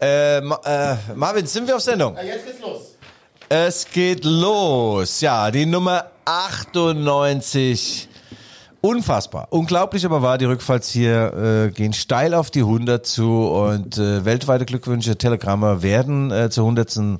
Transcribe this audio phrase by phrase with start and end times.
[0.00, 2.16] Äh, Ma äh, Marvin, sind wir auf Sendung?
[2.16, 2.96] Ja, jetzt geht's los.
[3.48, 5.20] Es geht los.
[5.20, 8.08] Ja, die Nummer 98.
[8.80, 9.48] Unfassbar.
[9.50, 14.24] Unglaublich aber war, die Rückfalls hier äh, gehen steil auf die 100 zu und äh,
[14.24, 17.18] weltweite Glückwünsche, Telegramme werden äh, zur 100.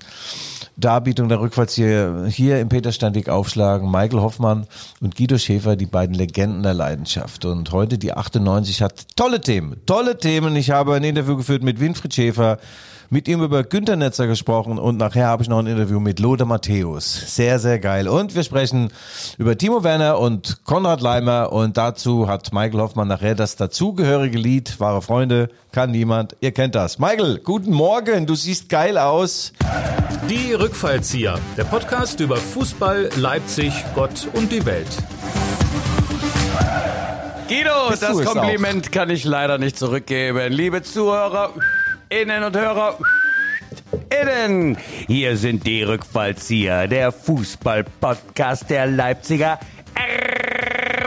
[0.80, 2.26] Darbietung der Rückfalls hier,
[2.60, 3.90] im Peterstandweg aufschlagen.
[3.90, 4.66] Michael Hoffmann
[5.00, 7.44] und Guido Schäfer, die beiden Legenden der Leidenschaft.
[7.44, 10.56] Und heute die 98 hat tolle Themen, tolle Themen.
[10.56, 12.58] Ich habe ein Interview geführt mit Winfried Schäfer,
[13.10, 16.46] mit ihm über Günter Netzer gesprochen und nachher habe ich noch ein Interview mit Lothar
[16.46, 17.34] Matthäus.
[17.34, 18.06] Sehr, sehr geil.
[18.08, 18.92] Und wir sprechen
[19.36, 24.78] über Timo Werner und Konrad Leimer und dazu hat Michael Hoffmann nachher das dazugehörige Lied
[24.78, 26.36] Wahre Freunde kann niemand.
[26.40, 27.00] Ihr kennt das.
[27.00, 28.26] Michael, guten Morgen.
[28.26, 29.52] Du siehst geil aus.
[30.28, 34.86] Die Rückfallzieher, der Podcast über Fußball, Leipzig, Gott und die Welt.
[37.48, 40.52] Guido, Bist das Kompliment kann ich leider nicht zurückgeben.
[40.52, 41.52] Liebe Zuhörer,
[42.12, 42.98] Innen und Hörer,
[44.20, 49.60] Innen, hier sind die Rückfallzieher, der Fußball-Podcast der Leipziger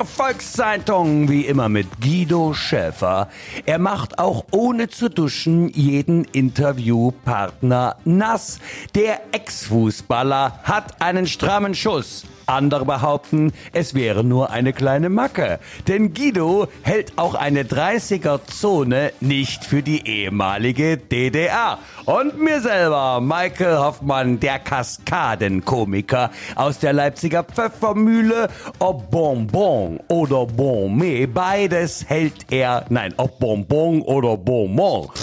[0.06, 3.30] Volkszeitung, wie immer mit Guido Schäfer.
[3.66, 8.60] Er macht auch ohne zu duschen jeden Interviewpartner nass.
[8.96, 12.26] Der Ex-Fußballer hat einen strammen Schuss.
[12.46, 15.60] Andere behaupten, es wäre nur eine kleine Macke.
[15.88, 21.80] Denn Guido hält auch eine 30er-Zone nicht für die ehemalige DDR.
[22.06, 28.50] Und mir selber, Michael Hoffmann, der Kaskadenkomiker aus der Leipziger Pfeffermühle,
[28.80, 35.10] ob Bonbon oder Bonmé, beides hält er, nein, ob Bonbon oder Bonbon.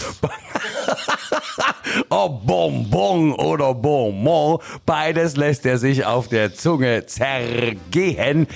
[2.09, 8.47] Ob Bonbon oder Bonbon, beides lässt er sich auf der Zunge zergehen.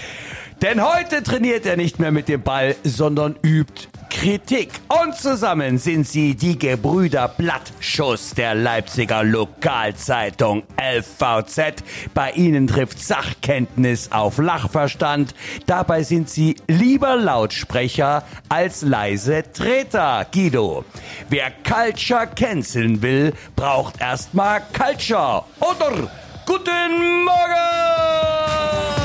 [0.62, 4.70] Denn heute trainiert er nicht mehr mit dem Ball, sondern übt Kritik.
[4.88, 11.82] Und zusammen sind sie die Gebrüder Blattschuss der Leipziger Lokalzeitung LVZ.
[12.14, 15.34] Bei ihnen trifft Sachkenntnis auf Lachverstand.
[15.66, 20.84] Dabei sind sie lieber Lautsprecher als leise Treter, Guido.
[21.28, 25.44] Wer Culture canceln will, braucht erstmal Culture.
[25.60, 26.08] Oder
[26.46, 29.03] guten Morgen!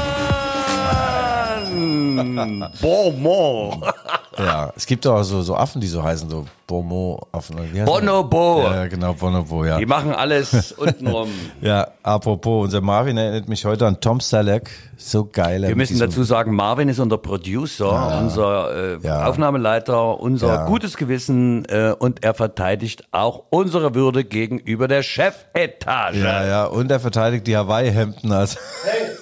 [2.81, 3.83] Bonbon.
[4.37, 7.83] Ja, es gibt auch so, so Affen, die so heißen, so die?
[7.83, 8.61] Bonobo.
[8.63, 9.77] Ja, genau, Bonobo, ja.
[9.79, 11.29] Die machen alles untenrum.
[11.61, 14.69] Ja, apropos, unser Marvin erinnert mich heute an Tom Selleck.
[14.97, 15.63] So geil.
[15.63, 19.25] Wir müssen dazu sagen, Marvin ist unser Producer, unser äh, Ja.
[19.27, 20.65] Aufnahmeleiter, unser Ja.
[20.65, 26.17] gutes Gewissen äh, und er verteidigt auch unsere Würde gegenüber der Chefetage.
[26.17, 28.31] Ja, ja, und er verteidigt die Hawaii-Hemden.
[28.31, 28.57] Also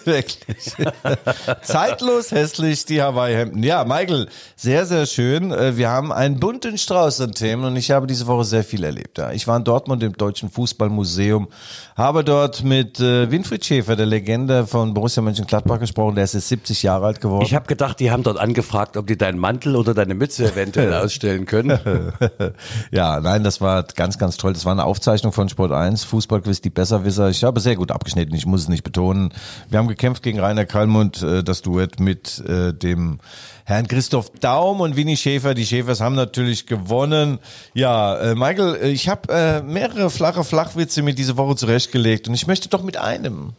[0.08, 0.40] wirklich.
[1.62, 3.62] Zeitlos hässlich, die Hawaii-Hemden.
[3.62, 5.52] Ja, Michael, sehr, sehr schön.
[5.52, 8.84] Äh, Wir haben einen bunten Strauß an Themen und ich habe diese Woche sehr viel
[8.84, 9.22] erlebt.
[9.34, 11.48] Ich war in Dortmund im Deutschen Fußballmuseum,
[11.96, 16.16] habe dort mit äh, Winfried Schäfer, der Legende von Borussia Mönchengladbach, gesprochen.
[16.16, 17.46] Der ist jetzt 70 Jahre alt geworden.
[17.46, 20.94] Ich habe gedacht, die haben dort angefragt, ob die deinen Mantel oder deine Mütze eventuell
[21.04, 21.80] ausstellen können.
[22.92, 24.54] ja, nein, das war ganz, ganz toll.
[24.54, 27.30] Das war eine Aufzeichnung von Sport 1, Fußballquiz, die Besserwisser.
[27.30, 29.34] Ich habe sehr gut abgeschnitten, ich muss es nicht betonen.
[29.70, 33.20] Wir haben gekämpft gegen Rainer Kallmund, äh, das Duett mit äh, dem
[33.66, 35.54] Herrn Christoph Daum und Winnie Schäfer.
[35.54, 37.40] Die Schäfers haben natürlich gewonnen.
[37.74, 42.34] Ja, äh, Michael, äh, ich habe äh, mehrere flache Flachwitze mir diese Woche zurechtgelegt und
[42.34, 43.54] ich möchte doch mit einem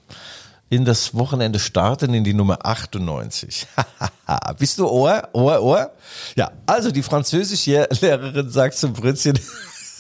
[0.71, 3.67] in das Wochenende starten in die Nummer 98.
[4.59, 5.29] Bist du Ohr?
[5.33, 5.93] Ohr, Ohr?
[6.37, 9.39] Ja, also die Französischlehrerin sagt zum Prinzchen,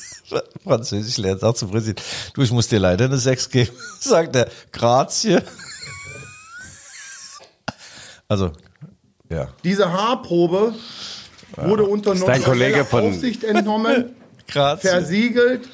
[0.65, 1.97] Französischlehrerin sagt zum Prinzchen,
[2.35, 3.73] du, ich muss dir leider eine 6 geben.
[4.01, 5.43] Sagt er, grazie.
[8.29, 8.53] Also,
[9.31, 10.75] ja, Diese Haarprobe
[11.57, 12.15] wurde unter
[12.85, 14.11] von- Aufsicht entnommen,
[14.81, 15.67] versiegelt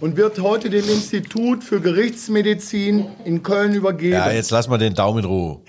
[0.00, 4.14] und wird heute dem Institut für Gerichtsmedizin in Köln übergeben.
[4.14, 5.60] Ja, jetzt lass mal den Daumen in Ruhe.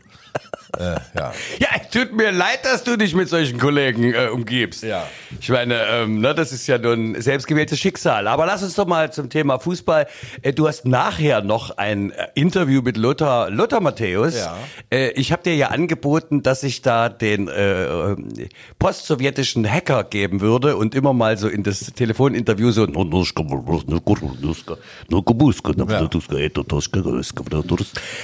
[0.77, 1.33] Äh, ja.
[1.59, 4.83] Ja, tut mir leid, dass du dich mit solchen Kollegen äh, umgibst.
[4.83, 5.07] Ja.
[5.39, 8.27] Ich meine, ähm, ne, das ist ja nun ein selbstgewähltes Schicksal.
[8.27, 10.07] Aber lass uns doch mal zum Thema Fußball.
[10.41, 14.35] Äh, du hast nachher noch ein äh, Interview mit Lothar, Lothar Matthäus.
[14.35, 14.57] Ja.
[14.91, 18.15] Äh, ich habe dir ja angeboten, dass ich da den äh, äh,
[18.79, 22.87] postsowjetischen Hacker geben würde und immer mal so in das Telefoninterview so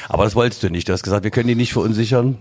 [0.10, 0.90] aber das wolltest du nicht.
[0.90, 2.38] Du hast gesagt, wir können die nicht verunsichern.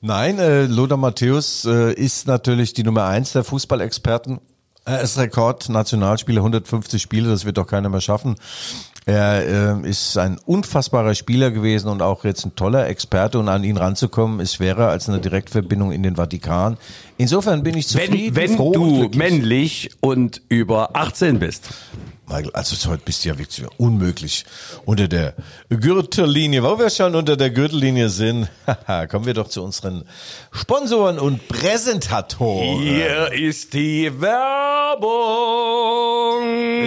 [0.00, 4.40] Nein, äh, Lothar Matthäus äh, ist natürlich die Nummer eins der Fußballexperten.
[4.84, 8.36] Er ist Rekord, Nationalspieler, 150 Spiele, das wird doch keiner mehr schaffen.
[9.06, 13.62] Er äh, ist ein unfassbarer Spieler gewesen und auch jetzt ein toller Experte und an
[13.62, 16.78] ihn ranzukommen ist schwerer als eine Direktverbindung in den Vatikan.
[17.18, 19.18] Insofern bin ich zufrieden, Wenn, wenn froh und du glücklich.
[19.18, 21.68] männlich und über 18 bist.
[22.26, 24.44] Michael, also heute bist du ja wirklich unmöglich
[24.86, 25.34] unter der
[25.68, 26.62] Gürtellinie.
[26.62, 28.48] Wo wir schon unter der Gürtellinie sind,
[29.10, 30.04] kommen wir doch zu unseren
[30.50, 32.80] Sponsoren und Präsentatoren.
[32.80, 35.04] Hier ist die Werbung.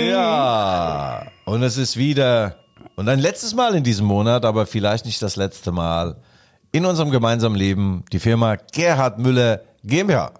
[0.09, 2.55] Ja, und es ist wieder
[2.95, 6.17] und ein letztes Mal in diesem Monat, aber vielleicht nicht das letzte Mal
[6.71, 10.31] in unserem gemeinsamen Leben die Firma Gerhard Müller GmbH.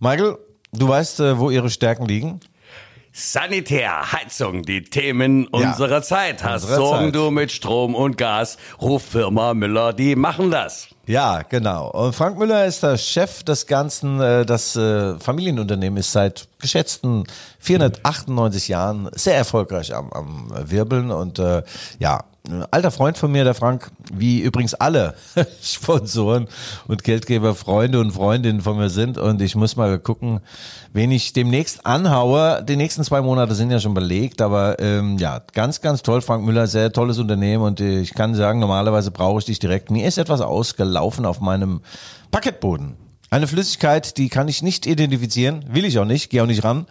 [0.00, 0.36] Michael,
[0.72, 2.40] du weißt, äh, wo ihre Stärken liegen?
[3.12, 5.70] Sanitär, Heizung, die Themen Ja.
[5.70, 6.44] unserer Zeit.
[6.44, 10.88] Hast Sorgen du mit Strom und Gas, ruf Firma Müller, die machen das.
[11.06, 11.90] Ja, genau.
[11.90, 14.20] Und Frank Müller ist der Chef des Ganzen.
[14.20, 17.24] äh, Das äh, Familienunternehmen ist seit geschätzten
[17.58, 21.10] 498 Jahren sehr erfolgreich am, am Wirbeln.
[21.10, 21.64] Und äh,
[21.98, 25.14] ja, ein alter Freund von mir, der Frank, wie übrigens alle
[25.62, 26.48] Sponsoren
[26.86, 29.18] und Geldgeber Freunde und Freundinnen von mir sind.
[29.18, 30.40] Und ich muss mal gucken,
[30.92, 32.64] wen ich demnächst anhaue.
[32.64, 36.44] Die nächsten zwei Monate sind ja schon belegt, aber ähm, ja, ganz, ganz toll, Frank
[36.44, 39.90] Müller, sehr tolles Unternehmen und ich kann sagen, normalerweise brauche ich dich direkt.
[39.90, 41.80] Mir ist etwas ausgelaufen auf meinem
[42.30, 42.96] Parkettboden.
[43.30, 46.86] Eine Flüssigkeit, die kann ich nicht identifizieren, will ich auch nicht, gehe auch nicht ran.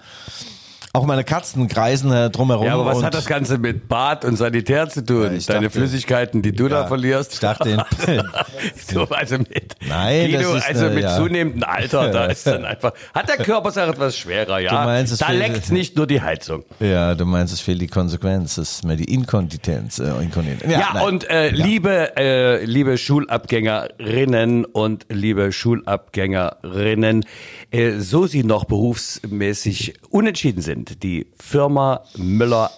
[0.91, 2.65] Auch meine Katzen kreisen äh, drumherum.
[2.65, 5.23] Ja, aber was hat das Ganze mit Bad und Sanitär zu tun?
[5.23, 7.33] Ja, Deine dachte- Flüssigkeiten, die du da Ja, verlierst?
[7.33, 7.85] Ich dachte,
[8.91, 11.15] so, also mit, Nein, das ist, also äh, mit ja.
[11.15, 14.69] zunehmendem Alter, da ist dann einfach, hat der Körper auch etwas schwerer, ja.
[14.71, 16.63] Du meinst, es da leckt nicht nur die Heizung.
[16.79, 19.99] ja, du meinst, es fehlt die Konsequenz, es ist mehr die Inkontinenz.
[19.99, 20.63] Äh, Inkontinenz.
[20.67, 21.03] Ja, nein.
[21.05, 27.25] und äh, liebe, äh, liebe Schulabgängerinnen und liebe Schulabgängerinnen,
[27.71, 32.71] äh, so sie noch berufsmäßig unentschieden sind, die Firma Müller,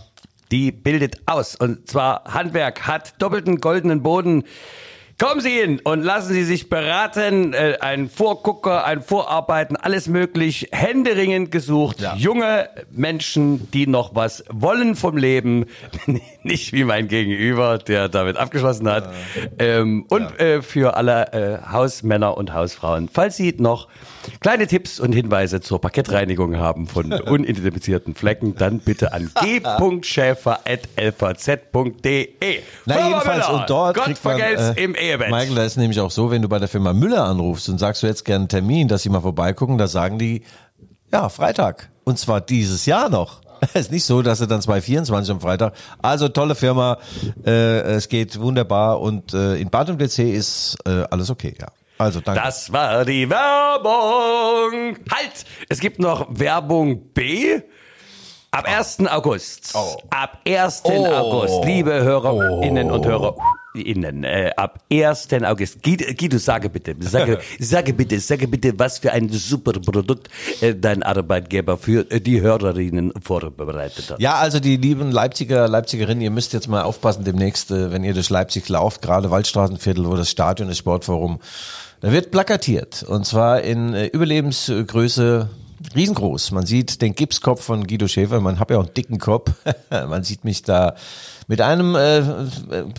[0.52, 1.56] die bildet aus.
[1.56, 4.44] Und zwar Handwerk hat doppelten goldenen Boden.
[5.22, 7.54] Kommen Sie hin und lassen Sie sich beraten.
[7.54, 10.70] Äh, ein Vorgucker, ein Vorarbeiten, alles möglich.
[10.72, 12.02] Händeringend gesucht.
[12.02, 12.16] Ja.
[12.16, 15.68] Junge Menschen, die noch was wollen vom Leben.
[16.42, 19.14] Nicht wie mein Gegenüber, der damit abgeschlossen hat.
[19.60, 23.08] Ähm, und äh, für alle äh, Hausmänner und Hausfrauen.
[23.08, 23.90] Falls Sie noch
[24.40, 32.28] kleine Tipps und Hinweise zur Parkettreinigung haben von unidentifizierten Flecken, dann bitte an g.schäfer.lvz.de.
[32.88, 35.30] Na, jedenfalls, Müller, und dort Gott kriegt man, äh, Ehebett.
[35.30, 38.04] Michael, da ist nämlich auch so, wenn du bei der Firma Müller anrufst und sagst
[38.04, 40.44] du jetzt gerne einen Termin, dass sie mal vorbeigucken, da sagen die,
[41.12, 41.90] ja, Freitag.
[42.04, 43.42] Und zwar dieses Jahr noch.
[43.74, 45.74] Es ist nicht so, dass sie dann 224 am Freitag.
[46.02, 46.98] Also tolle Firma,
[47.46, 51.68] äh, es geht wunderbar und äh, in Bad und DC ist äh, alles okay, ja.
[52.00, 52.42] Also danke.
[52.44, 54.98] Das war die Werbung.
[55.12, 55.46] Halt!
[55.70, 57.62] Es gibt noch Werbung B.
[58.54, 59.08] Ab 1.
[59.08, 59.74] August.
[60.10, 60.82] Ab 1.
[60.84, 61.06] Oh.
[61.06, 65.30] August, liebe Hörerinnen und Hörerinnen, äh, ab 1.
[65.46, 65.82] August.
[65.82, 70.28] Guido, Guido, sage bitte, sage, sage bitte, sage bitte, was für ein super Produkt
[70.60, 74.20] äh, dein Arbeitgeber für äh, die Hörerinnen vorbereitet hat.
[74.20, 78.14] Ja, also die lieben Leipziger, Leipzigerinnen, ihr müsst jetzt mal aufpassen demnächst, äh, wenn ihr
[78.14, 81.40] durch Leipzig lauft, gerade Waldstraßenviertel, wo das Stadion ist, Sportforum,
[82.02, 83.04] da wird plakatiert.
[83.04, 85.48] Und zwar in äh, Überlebensgröße
[85.96, 86.52] riesengroß.
[86.52, 89.52] Man sieht den Gipskopf von Guido Schäfer, man hat ja auch einen dicken Kopf.
[89.90, 90.96] man sieht mich da
[91.48, 92.24] mit einem äh,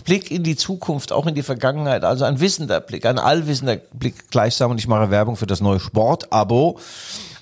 [0.03, 4.29] Blick in die Zukunft, auch in die Vergangenheit, also ein wissender Blick, ein allwissender Blick
[4.29, 4.71] gleichsam.
[4.71, 6.79] Und ich mache Werbung für das neue Sportabo.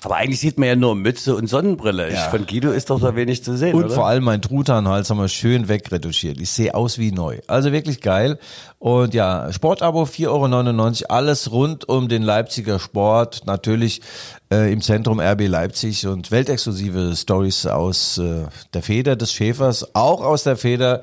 [0.04, 2.08] Aber eigentlich sieht man ja nur Mütze und Sonnenbrille.
[2.08, 2.28] Ich, Ja.
[2.30, 3.94] von Guido ist doch da wenig zu sehen, Und oder?
[3.94, 6.40] vor allem mein Truthahnhals haben wir schön wegretuschiert.
[6.40, 7.38] Ich sehe aus wie neu.
[7.46, 8.38] Also wirklich geil.
[8.78, 11.14] Und ja, Sportabo 4,99 Euro.
[11.14, 13.42] Alles rund um den Leipziger Sport.
[13.46, 14.00] Natürlich
[14.52, 19.94] äh, im Zentrum RB Leipzig und weltexklusive Stories aus äh, der Feder des Schäfers.
[19.94, 21.02] Auch aus der Feder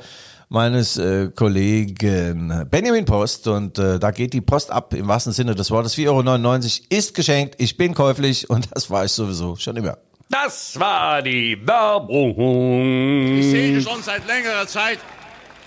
[0.50, 5.56] meines äh, Kollegen Benjamin Post und äh, da geht die Post ab im wahrsten Sinne
[5.56, 5.96] des Wortes.
[5.96, 9.98] 4,99 Euro ist geschenkt, ich bin käuflich und das war ich sowieso schon immer.
[10.30, 13.40] Das war die Werbung.
[13.40, 15.00] Ich sehe schon seit längerer Zeit,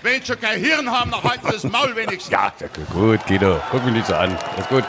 [0.01, 2.31] wenn schon kein Hirn haben, noch halten das Maul wenigstens.
[2.31, 3.59] Ja, ja, gut, Guido.
[3.71, 4.37] Guck mich nicht so an.
[4.57, 4.85] Ist gut.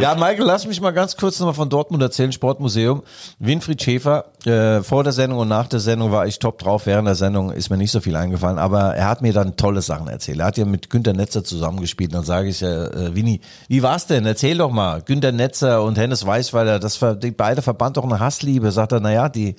[0.00, 3.02] Ja, Michael, lass mich mal ganz kurz nochmal von Dortmund erzählen, Sportmuseum.
[3.38, 6.86] Winfried Schäfer, äh, vor der Sendung und nach der Sendung war ich top drauf.
[6.86, 9.80] Während der Sendung ist mir nicht so viel eingefallen, aber er hat mir dann tolle
[9.80, 10.40] Sachen erzählt.
[10.40, 12.14] Er hat ja mit Günter Netzer zusammengespielt.
[12.14, 14.26] Dann sage ich, äh, äh, Winnie, wie war's denn?
[14.26, 15.02] Erzähl doch mal.
[15.02, 18.72] Günter Netzer und Hennes Weißweiler, das ver die beide verband doch eine Hassliebe.
[18.72, 19.54] Sagt er, naja, die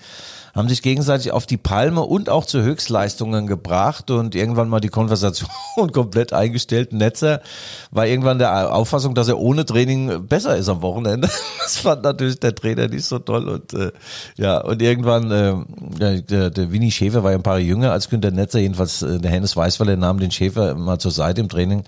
[0.54, 4.90] haben sich gegenseitig auf die Palme und auch zu Höchstleistungen gebracht und irgendwann mal die
[4.90, 5.50] Konversation
[5.92, 6.94] komplett eingestellt.
[6.94, 7.42] Netzer
[7.90, 11.30] war irgendwann der Auffassung, dass er ohne Training besser ist am Wochenende.
[11.64, 13.94] Das fand natürlich der Trainer nicht so toll und äh,
[14.36, 18.32] ja und irgendwann äh, der, der, Winnie Schäfer war ja ein paar jünger als Günter
[18.32, 21.84] Netzer, jedenfalls äh, der Hennes Weißweiler nahm den Schäfer mal zur Seite im Training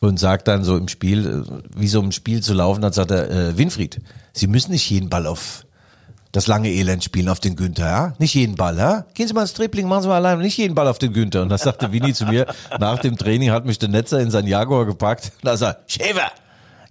[0.00, 3.10] und sagt dann so im Spiel, äh, wie so ein Spiel zu laufen hat, sagt
[3.10, 4.00] er, äh, Winfried,
[4.32, 5.64] Sie müssen nicht jeden Ball auf
[6.32, 8.14] das lange Elend spielen auf den Günther, ja?
[8.18, 9.04] Nicht jeden Ball, ja?
[9.14, 11.42] Gehen Sie mal ins Tripling, machen Sie mal allein, nicht jeden Ball auf den Günther.
[11.42, 12.46] Und das sagte Winnie zu mir,
[12.80, 15.32] nach dem Training hat mich der Netzer in sein Jaguar gepackt.
[15.36, 16.32] Und da sagt, Schäfer,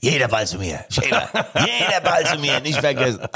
[0.04, 3.22] jeder Ball zu mir, Schäfer, jeder Ball zu mir, nicht vergessen.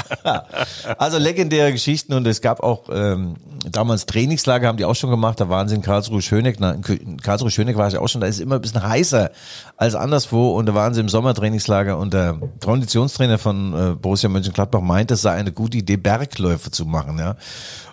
[0.98, 3.36] Also legendäre Geschichten und es gab auch ähm,
[3.69, 7.77] damals Trainingslager, haben die auch schon gemacht, da waren sie in Karlsruhe-Schöneck, na, in Karlsruhe-Schöneck
[7.77, 9.29] war ich auch schon, da ist es immer ein bisschen heißer
[9.77, 14.81] als anderswo und da waren sie im Sommertrainingslager und der Konditionstrainer von äh, Borussia Mönchengladbach
[14.81, 17.36] meinte, es sei eine gute Idee, Bergläufe zu machen, ja.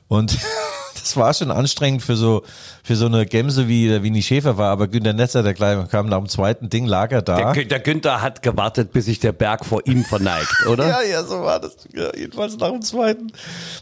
[0.08, 0.38] Und
[1.02, 2.42] das war schon anstrengend für so,
[2.84, 6.06] für so eine Gemse wie der Winnie Schäfer war, aber Günter Netzer, der gleich kam
[6.08, 7.36] nach dem zweiten Ding, lag er da.
[7.36, 10.88] Der, Gü- der Günther hat gewartet, bis sich der Berg vor ihm verneigt, oder?
[10.88, 11.76] Ja, ja, so war das.
[11.94, 13.32] Ja, jedenfalls nach dem zweiten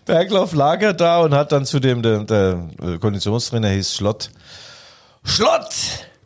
[0.06, 2.68] Berglauf lag er da und hat dann zu dem, der, der
[3.00, 4.30] Konditionstrainer hieß Schlott.
[5.24, 5.68] Schlott!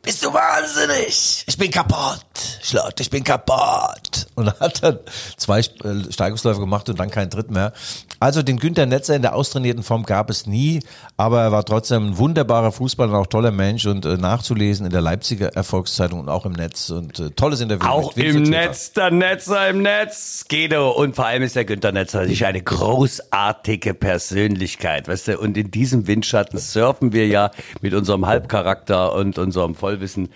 [0.04, 1.44] Bist du wahnsinnig?
[1.46, 2.26] Ich bin kaputt.
[2.62, 4.26] Schlott, ich bin kaputt.
[4.34, 4.98] Und hat dann
[5.38, 5.62] zwei äh,
[6.10, 7.72] Steigungsläufe gemacht und dann keinen dritten mehr.
[8.20, 10.80] Also den Günther Netzer in der austrainierten Form gab es nie,
[11.16, 14.92] aber er war trotzdem ein wunderbarer Fußballer und auch toller Mensch und äh, nachzulesen in
[14.92, 17.88] der Leipziger Erfolgszeitung und auch im Netz und äh, tolles Interview.
[17.88, 18.42] Auch im.
[18.42, 20.44] Netz, der Netzer im Netz.
[20.48, 20.90] Guido.
[20.90, 25.38] Und vor allem ist der Günther Netzer sich eine großartige Persönlichkeit, weißt du?
[25.38, 30.28] Und in diesem Windschatten surfen wir ja mit unserem Halbcharakter und unserem Vollwissen.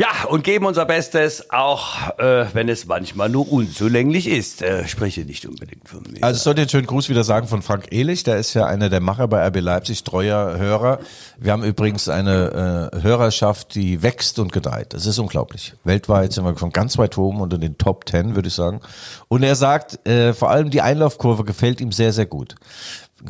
[0.00, 4.62] Ja, und geben unser Bestes, auch äh, wenn es manchmal nur unzulänglich ist.
[4.62, 6.22] Äh, spreche nicht unbedingt von mir.
[6.22, 8.90] Also ich sollte einen schönen Gruß wieder sagen von Frank Ehlich, der ist ja einer
[8.90, 11.00] der Macher bei RB Leipzig, treuer Hörer.
[11.36, 14.94] Wir haben übrigens eine äh, Hörerschaft, die wächst und gedeiht.
[14.94, 15.74] Das ist unglaublich.
[15.82, 18.80] Weltweit sind wir von ganz weit oben unter den Top Ten, würde ich sagen.
[19.26, 22.54] Und er sagt, äh, vor allem die Einlaufkurve gefällt ihm sehr, sehr gut.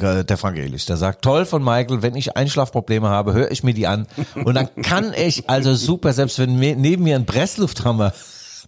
[0.00, 3.62] Äh, Der Frank Ehlich, der sagt, toll von Michael, wenn ich Einschlafprobleme habe, höre ich
[3.62, 4.06] mir die an.
[4.34, 8.12] Und dann kann ich also super, selbst wenn neben mir ein Presslufthammer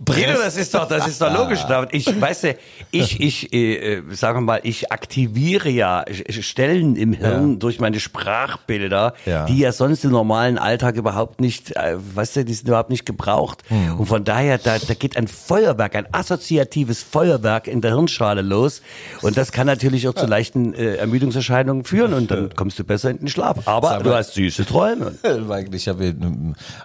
[0.04, 1.60] Guido, das ist doch, das ist doch logisch.
[1.92, 2.56] Ich, weißt du,
[2.90, 7.56] ich, ich, äh, äh, sagen wir mal, ich aktiviere ja Stellen im Hirn Ja.
[7.58, 9.44] durch meine Sprachbilder, Ja.
[9.46, 13.04] die ja sonst im normalen Alltag überhaupt nicht, äh, weißt du, die sind überhaupt nicht
[13.06, 13.62] gebraucht.
[13.68, 13.98] Hm.
[14.00, 18.82] Und von daher, da, da geht ein Feuerwerk, ein assoziatives Feuerwerk in der Hirnschale los.
[19.22, 23.10] Und das kann natürlich auch zu leichten äh, Ermüdungserscheinungen führen und dann kommst du besser
[23.10, 23.66] in den Schlaf.
[23.68, 25.12] Aber mal- du hast süße Träume.
[25.72, 26.14] Ich habe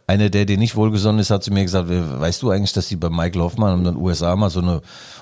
[0.07, 2.95] einer, der dir nicht wohlgesonnen ist, hat zu mir gesagt, weißt du eigentlich, dass die
[3.09, 4.81] bei Michael Hoffmann in den USA mal so eine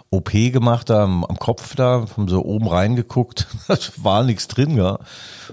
[0.09, 4.99] OP gemacht haben, am Kopf da, haben so oben reingeguckt, da war nichts drin, ja.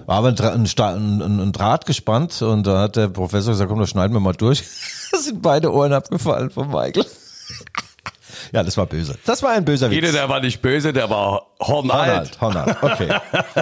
[0.05, 3.79] War aber ein, ein, ein ein Draht gespannt und da hat der Professor gesagt, komm,
[3.79, 4.63] das schneiden wir mal durch.
[5.11, 7.05] Da sind beide Ohren abgefallen von Michael.
[8.51, 9.17] Ja, das war böse.
[9.25, 9.99] Das war ein böser Witz.
[10.01, 12.39] Guido, der war nicht böse, der war hornalt.
[12.41, 13.09] Honald, Honald, okay.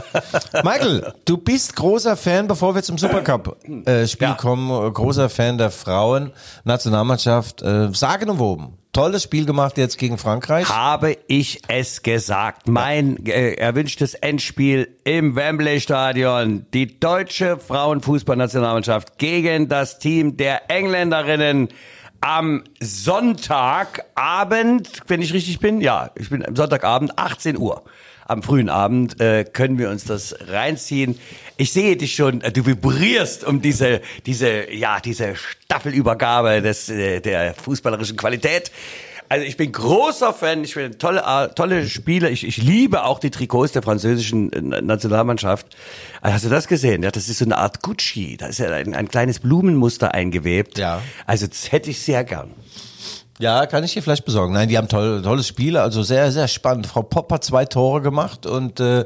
[0.63, 4.33] Michael, du bist großer Fan, bevor wir zum Supercup-Spiel Ja.
[4.36, 7.62] kommen, äh, großer Fan der Frauen-Nationalmannschaft.
[7.62, 8.75] Äh, sagenumwoben.
[8.91, 10.67] Tolles Spiel gemacht jetzt gegen Frankreich.
[10.67, 12.67] habe ich es gesagt.
[12.67, 16.65] Mein äh, erwünschtes Endspiel im Wembley Stadion.
[16.74, 21.69] Die deutsche Frauenfußballnationalmannschaft gegen das Team der Engländerinnen
[22.21, 25.81] am Sonntagabend, wenn ich richtig bin.
[25.81, 27.83] Ja, ich bin am Sonntagabend, 18 Uhr.
[28.25, 31.19] Am frühen Abend äh, können wir uns das reinziehen.
[31.57, 37.21] Ich sehe dich schon, äh, du vibrierst um diese, diese, ja, diese Staffelübergabe des, äh,
[37.21, 38.71] der fußballerischen Qualität.
[39.29, 42.31] Also ich bin großer Fan, ich bin tolle, äh, tolle Spieler.
[42.31, 45.67] Ich, ich liebe auch die Trikots der französischen äh, Nationalmannschaft.
[46.21, 47.03] Also Hast du das gesehen?
[47.03, 48.38] Ja, das ist so eine Art Gucci.
[48.38, 50.79] Da ist ja ein, ein kleines Blumenmuster eingewebt.
[50.79, 51.03] Ja.
[51.27, 52.51] Also das hätte ich sehr gern.
[53.41, 54.53] Ja, kann ich dir vielleicht besorgen.
[54.53, 56.88] Nein, die haben toll, tolles Spiel, also sehr, sehr spannend.
[56.88, 59.05] Frau Popp hat zwei Tore gemacht und äh,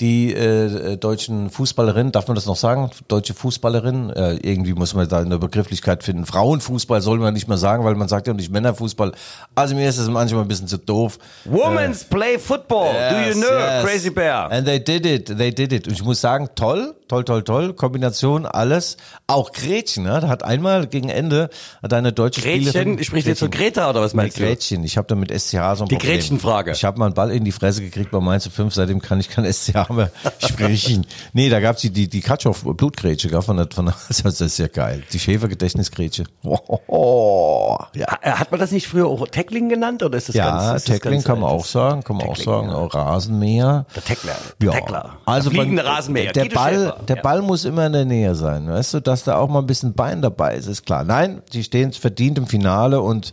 [0.00, 2.90] die äh, deutschen Fußballerinnen, darf man das noch sagen?
[3.08, 6.24] Deutsche Fußballerinnen, äh, irgendwie muss man da eine Begrifflichkeit finden.
[6.24, 9.12] Frauenfußball soll man nicht mehr sagen, weil man sagt ja nicht Männerfußball.
[9.54, 11.18] Also mir ist das manchmal ein bisschen zu doof.
[11.44, 12.88] Women's play football.
[12.90, 13.84] Do you Yes, know, yes.
[13.84, 14.50] Crazy Bear?
[14.50, 15.86] And they did it, they did it.
[15.86, 17.74] Und ich muss sagen, toll, toll, toll, toll.
[17.74, 18.96] Kombination, alles.
[19.26, 20.20] Auch Gretchen, ne?
[20.20, 21.50] da hat einmal gegen Ende
[21.82, 23.04] hat eine deutsche Gretchen, Spielerin...
[23.04, 24.42] spricht jetzt von Greta oder was meinst du?
[24.42, 24.84] Gretchen.
[24.84, 25.98] Ich habe da mit SCH so ein Die Problem.
[26.18, 26.72] Gretchenfrage.
[26.72, 29.28] Ich habe mal einen Ball in die Fresse gekriegt bei Mainz 5, seitdem kann ich
[29.28, 31.06] kein SCH mehr sprechen.
[31.32, 34.58] Nee, da gab's die, die, die Katschhoff Blutgrätsche, gell, von der, von der, das ist
[34.58, 35.02] ja geil.
[35.12, 36.24] Die Schäfergedächtnisgrätsche.
[36.42, 38.06] Oh, ja.
[38.06, 40.88] Ha- Hat man das nicht früher auch Tackling genannt oder ist das Ja, ganz ist
[40.88, 42.74] Tackling ganz kann man auch sagen, kann man auch sagen, ja.
[42.76, 43.86] auch Rasenmäher.
[43.94, 45.16] Der Tackler, Ja, Tackler.
[45.24, 46.32] also Der fliegende Rasenmäher.
[46.32, 47.00] Der Guido Ball, Schäfer.
[47.08, 47.22] der Ja.
[47.22, 49.94] Ball muss immer in der Nähe sein, weißt du, dass da auch mal ein bisschen
[49.94, 51.04] Bein dabei ist, ist klar.
[51.04, 53.32] Nein, die stehen verdient im Finale und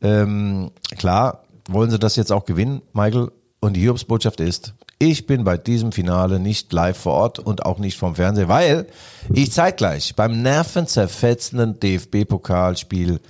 [0.00, 3.30] ähm, klar wollen sie das jetzt auch gewinnen, Michael.
[3.60, 7.78] Und die Hiobsbotschaft ist, ich bin bei diesem Finale nicht live vor Ort und auch
[7.78, 8.86] nicht vom Fernseher, weil
[9.32, 13.20] ich zeitgleich beim nervenzerfetzenden DFB-Pokalspiel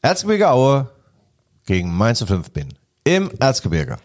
[0.00, 0.90] Erzgebirge Aue
[1.66, 2.68] gegen Mainz 05 bin.
[3.04, 3.98] Im Erzgebirge.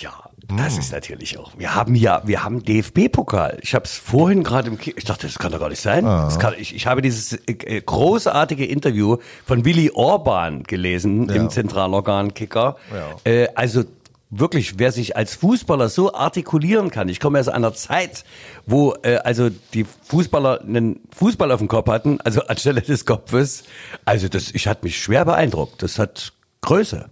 [0.00, 1.52] Ja, Das ist natürlich auch.
[1.56, 3.58] Wir haben ja, wir haben DFB-Pokal.
[3.62, 6.04] Ich habe es vorhin gerade im, Ki ich dachte, das kann doch gar nicht sein.
[6.04, 12.34] Das kann, ich, ich habe dieses äh, großartige Interview von Willy Orban gelesen im Zentralorgan
[12.34, 12.76] Kicker.
[12.92, 13.30] Ja.
[13.30, 13.84] Äh, also
[14.30, 17.08] wirklich, wer sich als Fußballer so artikulieren kann.
[17.08, 18.24] Ich komme aus einer Zeit,
[18.66, 23.64] wo äh, also die Fußballer einen Fußball auf dem Kopf hatten, also anstelle des Kopfes.
[24.04, 25.82] Also das, ich hatte mich schwer beeindruckt.
[25.82, 27.08] Das hat Größe.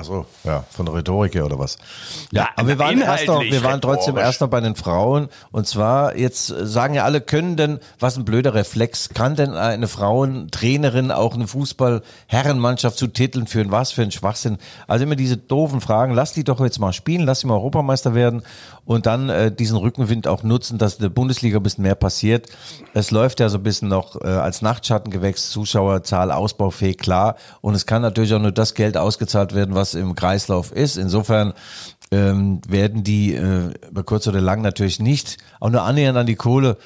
[0.00, 1.76] Achso, ja, von der Rhetorik her oder was?
[2.32, 5.28] Ja, aber wir waren, erst noch, wir waren trotzdem erst noch bei den Frauen.
[5.52, 9.88] Und zwar, jetzt sagen ja alle, können denn, was ein blöder Reflex, kann denn eine
[9.88, 13.70] Frauentrainerin auch eine Fußball-Herrenmannschaft zu Titeln führen?
[13.70, 14.56] Was für ein Schwachsinn.
[14.86, 18.14] Also immer diese doofen Fragen, lass die doch jetzt mal spielen, lass sie mal Europameister
[18.14, 18.42] werden
[18.90, 22.48] und dann äh, diesen Rückenwind auch nutzen, dass in der Bundesliga ein bisschen mehr passiert.
[22.94, 27.36] Es läuft ja so ein bisschen noch äh, als Nachtschattengewächs, Zuschauerzahl ausbaufähig, klar.
[27.60, 30.96] Und es kann natürlich auch nur das Geld ausgezahlt werden, was im Kreislauf ist.
[30.96, 31.52] Insofern
[32.10, 36.36] ähm, werden die äh, über kurz oder lang natürlich nicht auch nur annähernd an die
[36.36, 36.76] Kohle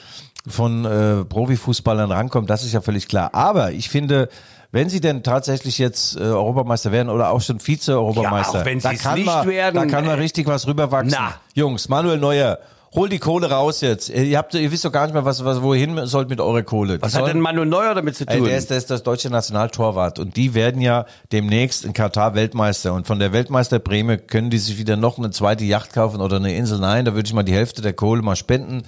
[0.46, 2.46] von äh, Profifußballern rankommen.
[2.46, 3.30] Das ist ja völlig klar.
[3.34, 4.28] Aber ich finde,
[4.73, 8.80] wenn sie denn tatsächlich jetzt äh, Europameister werden oder auch schon Vize-Europameister, Ja, auch wenn
[8.80, 11.16] da kann nicht man, werden, da kann man richtig was rüberwachsen.
[11.18, 11.34] na.
[11.54, 12.58] Jungs, Manuel Neuer,
[12.94, 14.08] hol die Kohle raus jetzt.
[14.08, 17.00] Ihr habt, ihr wisst doch gar nicht mehr, was, was wohin sollt mit eurer Kohle.
[17.02, 18.46] Was hat denn Manu Neuer damit zu Ey, tun?
[18.46, 22.94] der, ist, der ist das deutsche Nationaltorwart und die werden ja demnächst in Katar Weltmeister
[22.94, 26.54] und von der Weltmeisterprämie können die sich wieder noch eine zweite Yacht kaufen oder eine
[26.54, 26.78] Insel.
[26.78, 28.84] Nein, da würde ich mal die Hälfte der Kohle mal spenden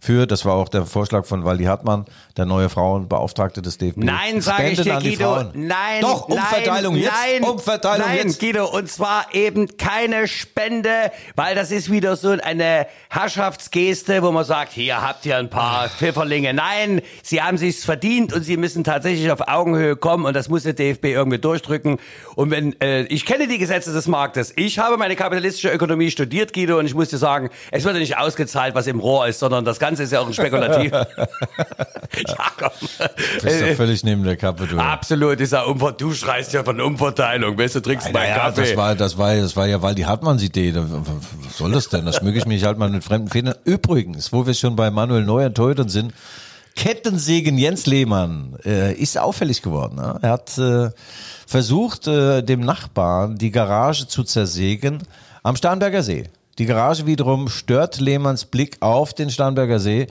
[0.00, 2.04] für, das war auch der Vorschlag von Waldi Hartmann,
[2.36, 3.98] der neue Frauenbeauftragte des DFB.
[3.98, 5.44] Nein, sage ich dir, Guido.
[5.54, 7.12] Nein, Doch, Umverteilung nein, jetzt.
[7.12, 8.40] Nein, Umverteilung nein, jetzt.
[8.40, 14.44] Guido, und zwar eben keine Spende, weil das ist wieder so eine Herrschaftsgeste, wo man
[14.44, 16.54] sagt, hier habt ihr ein paar Pfifferlinge.
[16.54, 20.62] Nein, sie haben sich's verdient und sie müssen tatsächlich auf Augenhöhe kommen und das muss
[20.62, 21.98] der DFB irgendwie durchdrücken.
[22.36, 24.52] Und wenn, äh, ich kenne die Gesetze des Marktes.
[24.54, 28.00] Ich habe meine kapitalistische Ökonomie studiert, Guido, und ich muss dir sagen, es wird ja
[28.00, 30.92] nicht ausgezahlt, was im Rohr ist, sondern das Ganze ist ja auch ein Spekulativ.
[30.92, 31.06] ja,
[32.58, 32.70] komm.
[32.80, 34.78] Du bist doch völlig neben der Kappe, du.
[34.78, 37.58] Absolut ist er Umver du schreist ja von Umverteilung.
[37.58, 38.62] Weißt du, trinkst meinen Naja, Kaffee.
[38.62, 40.74] das war, das war, das war ja Waldi Hartmanns Idee.
[40.74, 42.06] Was soll das denn?
[42.06, 43.54] Da schmücke ich mich halt mal mit fremden Federn.
[43.64, 46.12] Übrigens, wo wir schon bei Manuel Neuer Torhütern sind,
[46.76, 49.96] Kettensägen Jens Lehmann äh, ist auffällig geworden.
[49.96, 50.18] Ne?
[50.22, 50.90] Er hat äh,
[51.46, 55.02] versucht, äh, dem Nachbarn die Garage zu zersägen
[55.42, 56.24] am Starnberger See.
[56.58, 60.08] Die Garage wiederum stört Lehmanns Blick auf den Starnberger See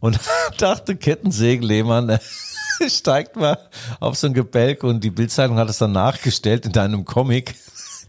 [0.00, 0.18] und
[0.58, 2.18] dachte Kettensägen Lehmann,
[2.88, 3.58] steigt mal
[4.00, 7.54] auf so ein Gebälk und die Bildzeitung hat es dann nachgestellt in deinem Comic.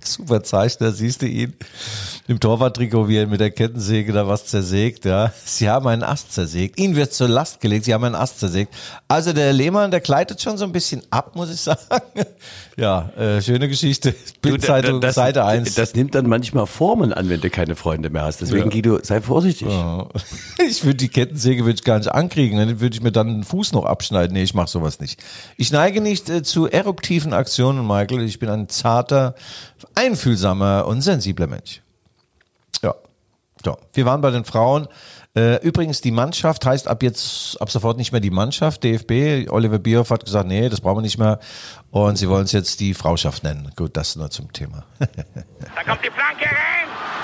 [0.08, 1.54] Super Zeichner, siehst du ihn
[2.28, 5.34] im Torwarttrikot, wie er mit der Kettensäge da was zersägt, ja.
[5.44, 6.80] Sie haben einen Ast zersägt.
[6.80, 8.74] Ihnen wird zur Last gelegt, sie haben einen Ast zersägt.
[9.08, 11.80] Also der Lehmann, der gleitet schon so ein bisschen ab, muss ich sagen.
[12.78, 14.16] Ja, äh, schöne Geschichte.
[14.42, 15.76] Bildzeitung, Seite 1.
[15.76, 18.42] Das nimmt dann manchmal Formen an, wenn du keine Freunde mehr hast.
[18.42, 19.68] Deswegen, Guido, sei vorsichtig.
[20.68, 23.44] Ich würde die Kettensäge würde ich gar nicht ankriegen, dann würde ich mir dann den
[23.44, 24.34] Fuß noch abschneiden.
[24.34, 25.22] Nee, ich mache sowas nicht.
[25.58, 28.22] Ich neige nicht äh, zu eruptiven Aktionen, Michael.
[28.22, 29.36] Ich bin ein zarter,
[29.96, 31.82] einfühlsamer und sensibler Mensch.
[32.82, 32.96] Ja.
[33.64, 34.88] So, wir waren bei den Frauen.
[35.34, 39.50] Äh, übrigens, die Mannschaft heißt ab jetzt, ab sofort nicht mehr die Mannschaft, DFB.
[39.50, 41.40] Oliver Bierhoff hat gesagt, nee, das brauchen wir nicht mehr.
[41.90, 43.72] Und sie wollen es jetzt die Frauschaft nennen.
[43.78, 44.86] Gut, das nur zum Thema.
[45.00, 47.21] Da kommt die Flanke rein.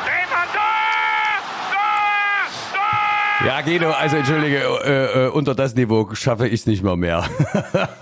[3.46, 7.24] Ja, Guido, also entschuldige, äh, äh, unter das Niveau schaffe ich es nicht mehr mehr.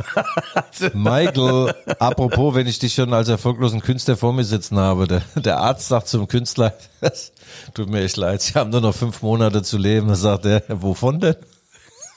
[0.93, 5.57] Michael, apropos, wenn ich dich schon als erfolglosen Künstler vor mir sitzen habe, der, der
[5.57, 7.33] Arzt sagt zum Künstler, das
[7.73, 10.07] tut mir echt leid, Sie haben nur noch fünf Monate zu leben.
[10.07, 11.35] Da sagt er, wovon denn?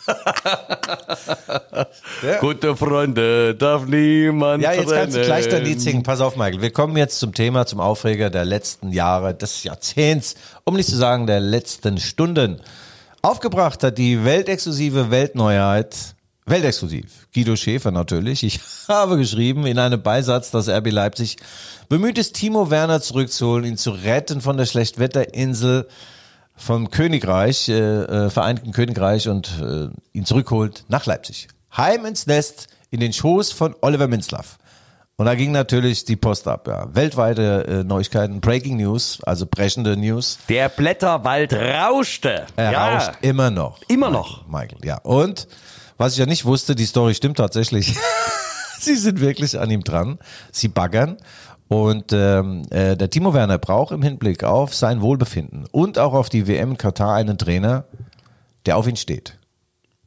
[2.41, 6.03] Gute Freunde darf niemand Ja, jetzt kannst du gleich dein Lied singen.
[6.03, 6.63] Pass auf, Michael.
[6.63, 10.97] Wir kommen jetzt zum Thema, zum Aufreger der letzten Jahre, des Jahrzehnts, um nicht zu
[10.97, 12.61] sagen der letzten Stunden.
[13.21, 16.15] Aufgebracht hat die weltexklusive Weltneuheit,
[16.47, 18.45] weltexklusiv, Guido Schäfer natürlich.
[18.45, 21.37] Ich habe geschrieben in einem Beisatz, dass RB Leipzig
[21.89, 25.89] bemüht ist, Timo Werner zurückzuholen, ihn zu retten von der Schlechtwetterinsel
[26.55, 31.49] vom Königreich, äh, äh, Vereinigten Königreich und äh, ihn zurückholt nach Leipzig.
[31.77, 34.59] Heim ins Nest, in den Schoß von Oliver Minzlaff.
[35.21, 36.95] Und da ging natürlich die Post ab, ja.
[36.95, 40.39] Weltweite äh, Neuigkeiten, Breaking News, also brechende News.
[40.49, 42.47] Der Blätterwald rauschte.
[42.55, 42.95] Er ja.
[42.95, 43.81] rauscht immer noch.
[43.89, 44.47] Immer noch.
[44.47, 44.99] Michael, ja.
[44.99, 45.49] Und
[45.97, 47.97] was ich ja nicht wusste, die Story stimmt tatsächlich.
[48.79, 50.21] Sie sind wirklich an ihm dran.
[50.53, 51.17] Sie baggern.
[51.67, 56.29] Und ähm, äh, der Timo Werner braucht im Hinblick auf sein Wohlbefinden und auch auf
[56.29, 57.87] die WM in Katar einen Trainer,
[58.67, 59.37] der auf ihn steht,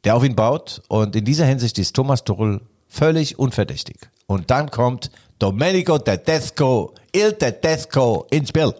[0.04, 0.80] der auf ihn baut.
[0.88, 4.08] Und in dieser Hinsicht ist Thomas Tuchel völlig unverdächtig.
[4.26, 8.72] Und dann kommt Domenico Tedesco, Il Tedesco ins Spiel.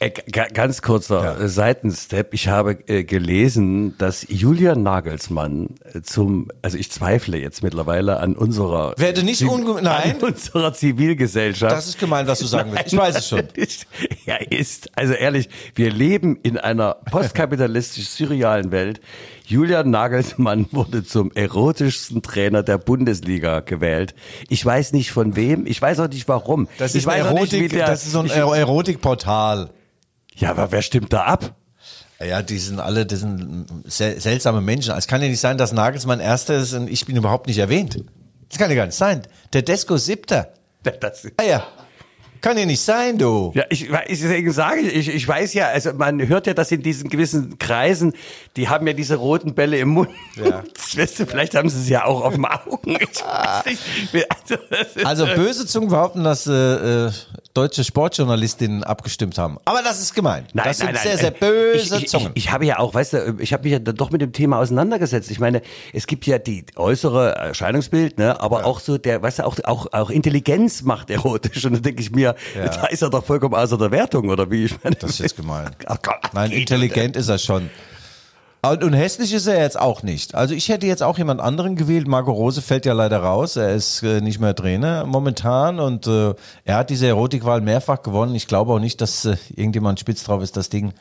[0.00, 2.34] Äh, ga- ganz kurzer äh, Seitenstep.
[2.34, 8.34] Ich habe äh, gelesen, dass Julian Nagelsmann äh, zum, also ich zweifle jetzt mittlerweile an
[8.36, 10.16] unserer, Werde nicht unge- nein.
[10.20, 11.72] unserer Zivilgesellschaft.
[11.74, 12.92] Das ist gemein, was du sagen willst.
[12.92, 13.42] Ich weiß es schon.
[14.26, 19.00] Er ist, also ehrlich, wir leben in einer postkapitalistisch-surrealen Welt.
[19.46, 24.14] Julian Nagelsmann wurde zum erotischsten Trainer der Bundesliga gewählt.
[24.48, 26.68] Ich weiß nicht von wem, ich weiß auch nicht warum.
[26.78, 29.70] Das ist, auch nicht, Erotik, der, das ist so ein Erotikportal.
[30.34, 31.54] Ja, aber wer stimmt da ab?
[32.26, 34.94] Ja, die sind alle, das sind sel seltsame Menschen.
[34.96, 38.02] Es kann ja nicht sein, dass Nagelsmann Erster ist und ich bin überhaupt nicht erwähnt.
[38.48, 39.22] Das kann ja gar nicht sein.
[39.52, 40.54] Der Desko Siebter.
[41.00, 41.66] Das, Ah ja.
[42.44, 43.52] Kann ja nicht sein, du.
[43.54, 46.70] Ja, ich, ich deswegen sage ich, ich, ich weiß ja, also man hört ja, dass
[46.72, 48.12] in diesen gewissen Kreisen,
[48.58, 50.10] die haben ja diese roten Bälle im Mund.
[50.36, 50.62] Ja.
[50.74, 52.98] Das weißt du, vielleicht haben sie es ja auch auf dem Augen.
[53.00, 53.64] Ich weiß
[54.12, 54.26] nicht.
[55.02, 57.12] Also, Also böse Zungen behaupten, dass äh, äh,
[57.54, 59.58] deutsche Sportjournalistinnen abgestimmt haben.
[59.64, 60.46] Aber das ist gemein.
[60.52, 61.02] Nein, das sind nein, nein.
[61.04, 62.32] sehr, sehr böse ich, ich, Zungen.
[62.34, 64.58] Ich, ich habe ja auch, weißt du, ich habe mich ja doch mit dem Thema
[64.58, 65.30] auseinandergesetzt.
[65.30, 65.62] Ich meine,
[65.92, 69.92] es gibt ja die äußere Erscheinungsbild, ne, aber auch so der, weißt du, auch auch
[69.92, 71.64] auch Intelligenz macht erotisch.
[71.64, 72.68] Und da denke ich mir, Ja.
[72.68, 74.64] da ist er doch vollkommen außer der Wertung, oder wie?
[74.64, 75.70] Ich meine, Das ist jetzt gemein.
[75.86, 77.70] Ach Gott, Nein, intelligent ist er schon.
[78.70, 80.34] Und, hässlich ist er jetzt auch nicht.
[80.34, 82.08] Also ich hätte jetzt auch jemand anderen gewählt.
[82.08, 83.56] Marco Rose fällt ja leider raus.
[83.56, 88.34] Er ist äh, nicht mehr Trainer momentan und äh, er hat diese Erotikwahl mehrfach gewonnen.
[88.34, 90.92] Ich glaube auch nicht, dass äh, irgendjemand spitz drauf ist, das Ding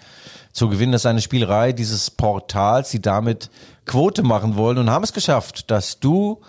[0.51, 0.91] zu gewinnen.
[0.91, 3.49] Das ist eine Spielerei dieses Portals, die damit
[3.85, 6.41] Quote machen wollen und haben es geschafft, dass du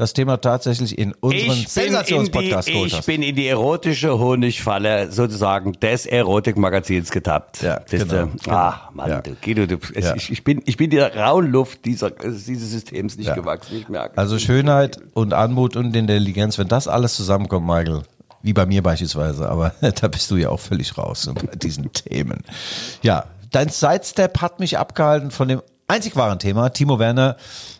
[0.00, 6.06] das Thema tatsächlich in unseren Sensationspodcast geholt ich bin in die erotische Honigfalle sozusagen des
[6.06, 7.62] Erotikmagazins getappt.
[7.62, 8.56] Ja, Das, genau, äh, genau.
[8.56, 9.20] Ah, Mann, Ja.
[9.20, 10.14] du, Guido, du, es, Ja.
[10.16, 13.34] ich, ich, bin, ich bin der rauen Luft dieser, dieses Systems nicht Ja.
[13.34, 14.16] gewachsen, ich merke.
[14.16, 18.02] Also Schönheit und Anmut und Intelligenz, wenn das alles zusammenkommt, Michael,
[18.42, 22.42] wie bei mir beispielsweise, aber da bist du ja auch völlig raus bei diesen Themen.
[23.02, 26.70] Ja, dein Sidestep hat mich abgehalten von dem einzig wahren Thema.
[26.70, 27.36] Timo Werner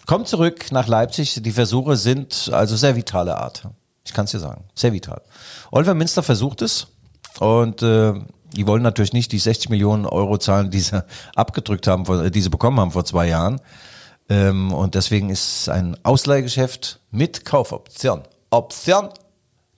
[0.07, 1.41] kommt zurück nach Leipzig.
[1.43, 3.69] Die Versuche sind also sehr vitale Art.
[4.05, 5.23] Ich kann es dir sagen, sehr vital.
[5.71, 6.89] Oliver Minster versucht es
[7.39, 8.15] und äh,
[8.53, 11.05] die wollen natürlich nicht die 60 Millionen Euro zahlen, die sie
[11.37, 13.61] abgedrückt haben, die sie bekommen haben vor zwei Jahren.
[14.29, 18.23] Ähm, und deswegen ist ein Ausleihgeschäft mit Kaufoption.
[18.51, 19.11] Option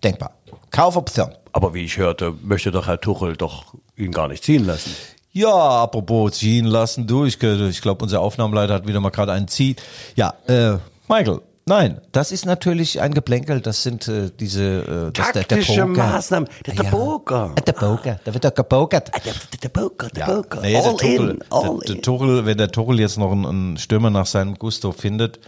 [0.03, 0.39] denkbar.
[0.71, 1.35] Kaufoption.
[1.53, 4.91] Aber wie ich hörte, möchte doch Herr Tuchel doch ihn gar nicht ziehen lassen.
[5.33, 9.49] Ja, apropos ziehen lassen, du, ich, ich glaube, unser Aufnahmeleiter hat wieder mal gerade einen
[9.49, 9.77] Zieh.
[10.15, 10.77] Ja, äh,
[11.09, 15.45] Michael, nein, das ist natürlich ein Geplänkel, das sind äh, diese, äh, das ist der,
[15.45, 15.87] der Poker.
[15.87, 16.49] Maßnahmen.
[16.67, 16.91] Der, der Ja.
[16.91, 17.55] Poker.
[17.67, 19.11] Der Poker, da wird doch gepokert.
[19.15, 20.61] Ah, Der, der, der Poker, der Ja, Poker.
[20.61, 22.03] nee, der all Tuchel, in, all der, der in.
[22.03, 25.41] Tuchel, wenn der Tuchel jetzt noch einen, einen Stürmer nach seinem Gusto findet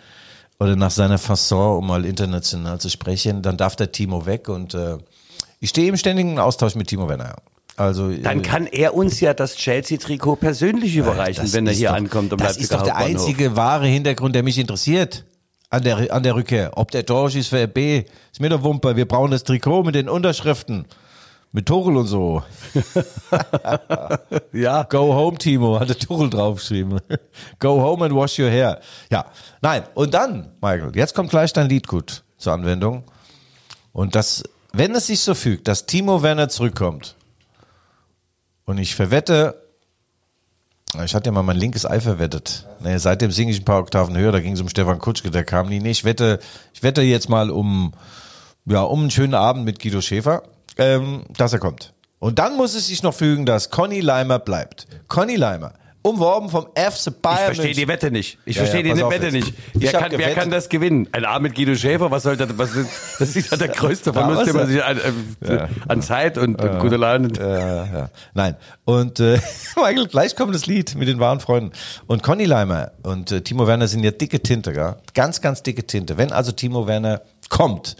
[0.58, 4.72] oder nach seiner Fasson, um mal international zu sprechen, dann darf der Timo weg und
[4.72, 4.96] äh,
[5.60, 7.36] ich stehe im ständigen Austausch mit Timo Werner.
[7.76, 11.96] Also Dann kann er uns ja das Chelsea-Trikot persönlich überreichen, das wenn er hier doch,
[11.96, 15.24] ankommt am Das ist doch der einzige wahre Hintergrund, der mich interessiert.
[15.70, 16.70] An der, an der Rückkehr.
[16.76, 18.94] Ob der Dorsch ist für RB, ist mir doch Wumpe.
[18.94, 20.86] Wir brauchen das Trikot mit den Unterschriften.
[21.50, 22.42] Mit Tuchel und so.
[24.52, 24.84] Ja.
[24.84, 27.00] Go home, Timo, hatte Tuchel draufgeschrieben.
[27.58, 28.80] Go home and wash your hair.
[29.10, 29.26] Ja,
[29.62, 29.82] nein.
[29.94, 33.02] Und dann, Michael, jetzt kommt gleich dein Liedgut zur Anwendung.
[33.92, 37.16] Und das, wenn es sich so fügt, dass Timo Werner zurückkommt
[38.64, 39.62] und ich verwette,
[41.04, 42.66] ich hatte ja mal mein linkes Ei verwettet.
[42.80, 45.44] Nee, seitdem singe ich ein paar Oktaven höher, da ging es um Stefan Kutschke, der
[45.44, 45.80] kam nie.
[45.80, 46.38] Nee, ich wette,
[46.72, 47.92] ich wette jetzt mal um,
[48.66, 50.44] ja, um einen schönen Abend mit Guido Schäfer,
[50.78, 51.92] ähm, dass er kommt.
[52.18, 54.86] Und dann muss es sich noch fügen, dass Conny Leimer bleibt.
[55.08, 58.38] Conny Leimer, umworben vom FC Bayern Ich verstehe die Wette nicht.
[58.44, 59.32] Ich Ja, verstehe ja, die Wette jetzt.
[59.32, 59.54] nicht.
[59.72, 61.08] Ich Wer kann, wer kann das gewinnen?
[61.12, 64.12] Ein Abend mit Guido Schäfer, was soll das, was ist, das ist ja der größte
[64.12, 64.98] Verlust, den man sich an,
[65.40, 68.10] äh, an Zeit und, und gute Laune.
[68.34, 68.56] Nein.
[68.84, 69.40] Und äh,
[69.76, 71.72] Michael, gleich kommt das Lied mit den wahren Freunden.
[72.06, 74.96] Und Conny Leimer und äh, Timo Werner sind ja dicke Tinte, gell?
[75.14, 76.18] Ganz, ganz dicke Tinte.
[76.18, 77.96] Wenn also Timo Werner kommt,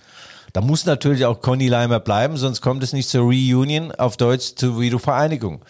[0.52, 4.54] dann muss natürlich auch Conny Leimer bleiben, sonst kommt es nicht zur Reunion, auf Deutsch
[4.54, 5.64] zur Wiedervereinigung.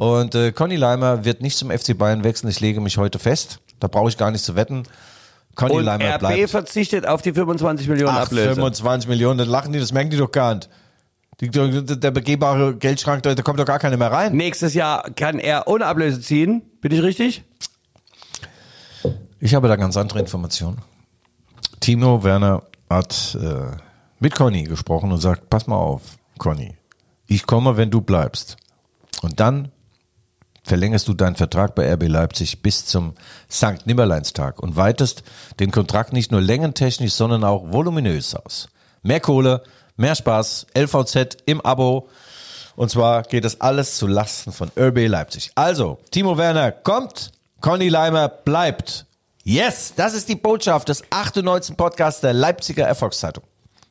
[0.00, 3.60] Und äh, Conny Leimer wird nicht zum FC Bayern wechseln, ich lege mich heute fest.
[3.80, 4.84] Da brauche ich gar nicht zu wetten.
[5.56, 6.50] Conny Und Leimer RB bleibt.
[6.50, 8.54] verzichtet auf die 25 Millionen Ach, Ablöse.
[8.54, 10.70] 25 Millionen, das lachen die, das merken die doch gar nicht.
[11.42, 14.34] Die, der begehbare Geldschrank, da, da kommt doch gar keiner mehr rein.
[14.34, 16.62] Nächstes Jahr kann er ohne Ablöse ziehen.
[16.80, 17.44] Bin ich richtig?
[19.38, 20.78] Ich habe da ganz andere Informationen.
[21.80, 23.76] Timo Werner hat äh,
[24.18, 26.74] mit Conny gesprochen und sagt, pass mal auf, Conny,
[27.26, 28.56] ich komme, wenn du bleibst.
[29.20, 29.72] Und dann
[30.62, 33.14] verlängerst du deinen Vertrag bei RB Leipzig bis zum
[33.50, 33.86] St.
[33.86, 35.22] Nimmerleinstag und weitest
[35.58, 38.68] den Kontrakt nicht nur längentechnisch, sondern auch voluminös aus.
[39.02, 39.62] Mehr Kohle,
[39.96, 42.08] mehr Spaß, LVZ im Abo
[42.76, 45.50] Und zwar geht das alles zu Lasten von RB Leipzig.
[45.54, 49.04] Also, Timo Werner kommt, Conny Leimer bleibt.
[49.42, 51.76] Yes, das ist die Botschaft des 98.
[51.76, 53.44] Podcasts der Leipziger Erfolgszeitung.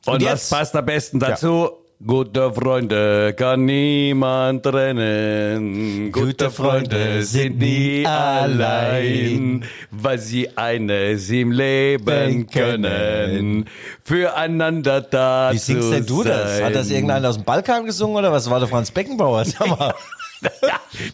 [0.06, 1.70] Und, was jetzt- passt am besten dazu?
[2.06, 6.10] Gute Freunde kann niemand trennen.
[6.10, 13.66] Gute Freunde sind nie allein, weil sie eines im Leben können.
[14.02, 16.62] Füreinander da Wie singst denn du das?
[16.62, 19.44] Hat das irgendeiner aus dem Balkan gesungen oder was war der Franz Beckenbauer?
[19.44, 19.94] Sag mal.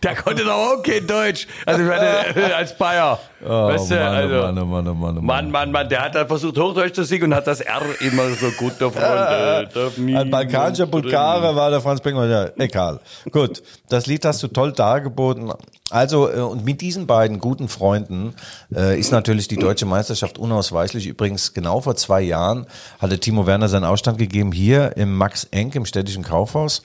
[0.03, 1.47] Der konnte doch auch kein Deutsch.
[1.65, 3.19] Also ich meine, als Bayer.
[3.45, 5.89] Oh, weißt du, Mann, also, oh Mann, oh Mann, oh Mann, oh Mann, Mann, Mann,
[5.89, 9.69] der hat dann versucht Hochdeutsch zu singen und hat das R immer so gute Freunde.
[9.73, 10.87] darf Ein balkanischer.
[10.87, 12.29] Bulgare war der Franz Beckenbauer.
[12.29, 13.01] Ja, egal.
[13.31, 15.53] Gut, das Lied hast du toll dargeboten.
[15.91, 18.35] Also, äh, und mit diesen beiden guten Freunden
[18.75, 21.07] äh, ist natürlich die deutsche Meisterschaft unausweichlich.
[21.07, 22.67] Übrigens, genau vor zwei Jahren
[22.99, 26.83] hatte Timo Werner seinen Ausstand gegeben hier im Max Enck im städtischen Kaufhaus.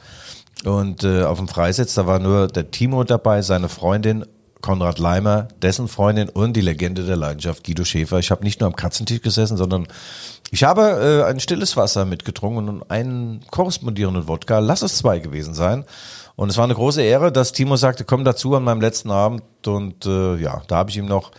[0.64, 4.26] Und äh, auf dem Freisitz, da war nur der Timo dabei, seine Freundin
[4.62, 8.20] Konrad Leimer, dessen Freundin und die Legende der Leidenschaft Guido Schäfer.
[8.20, 9.88] Ich habe nicht nur am Katzentisch gesessen, sondern
[10.52, 14.60] ich habe äh, ein stilles Wasser mitgetrunken und einen korrespondierenden Wodka.
[14.60, 15.84] Lass es zwei gewesen sein.
[16.36, 19.44] Und es war eine große Ehre, dass Timo sagte, komm dazu an meinem letzten Abend.
[19.66, 21.32] Und äh, ja, da habe ich ihm noch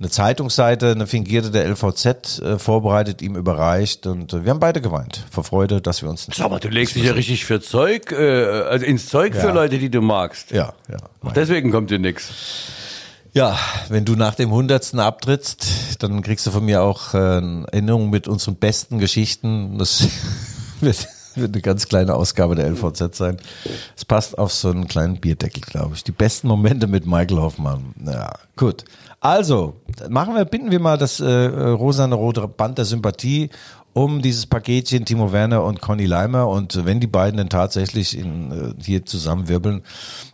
[0.00, 4.06] eine Zeitungsseite, eine fingierte der LVZ äh, vorbereitet, ihm überreicht.
[4.06, 6.36] Und äh, wir haben beide geweint vor Freude, dass wir uns nicht...
[6.36, 9.52] Sag mal, du legst dich ja richtig für Zeug, äh, also ins Zeug für Ja.
[9.52, 10.52] Leute, die du magst.
[10.52, 10.98] Ja, ja.
[11.34, 12.30] Deswegen kommt dir nix.
[13.32, 13.58] Ja,
[13.88, 18.08] wenn du nach dem Hundertsten abtrittst, dann kriegst du von mir auch äh, eine Erinnerung
[18.08, 19.78] mit unseren besten Geschichten.
[19.78, 20.08] Das
[20.80, 23.36] wird, wird eine ganz kleine Ausgabe der LVZ sein.
[23.96, 26.04] Es passt auf so einen kleinen Bierdeckel, glaube ich.
[26.04, 27.94] Die besten Momente mit Michael Hoffmann.
[28.04, 28.84] Ja, gut.
[29.20, 29.74] Also,
[30.08, 33.50] machen wir, binden wir mal das äh, rosane rote Band der Sympathie
[33.92, 36.46] um dieses Paketchen Timo Werner und Conny Leimer.
[36.48, 39.82] Und wenn die beiden dann tatsächlich in, äh, hier zusammenwirbeln,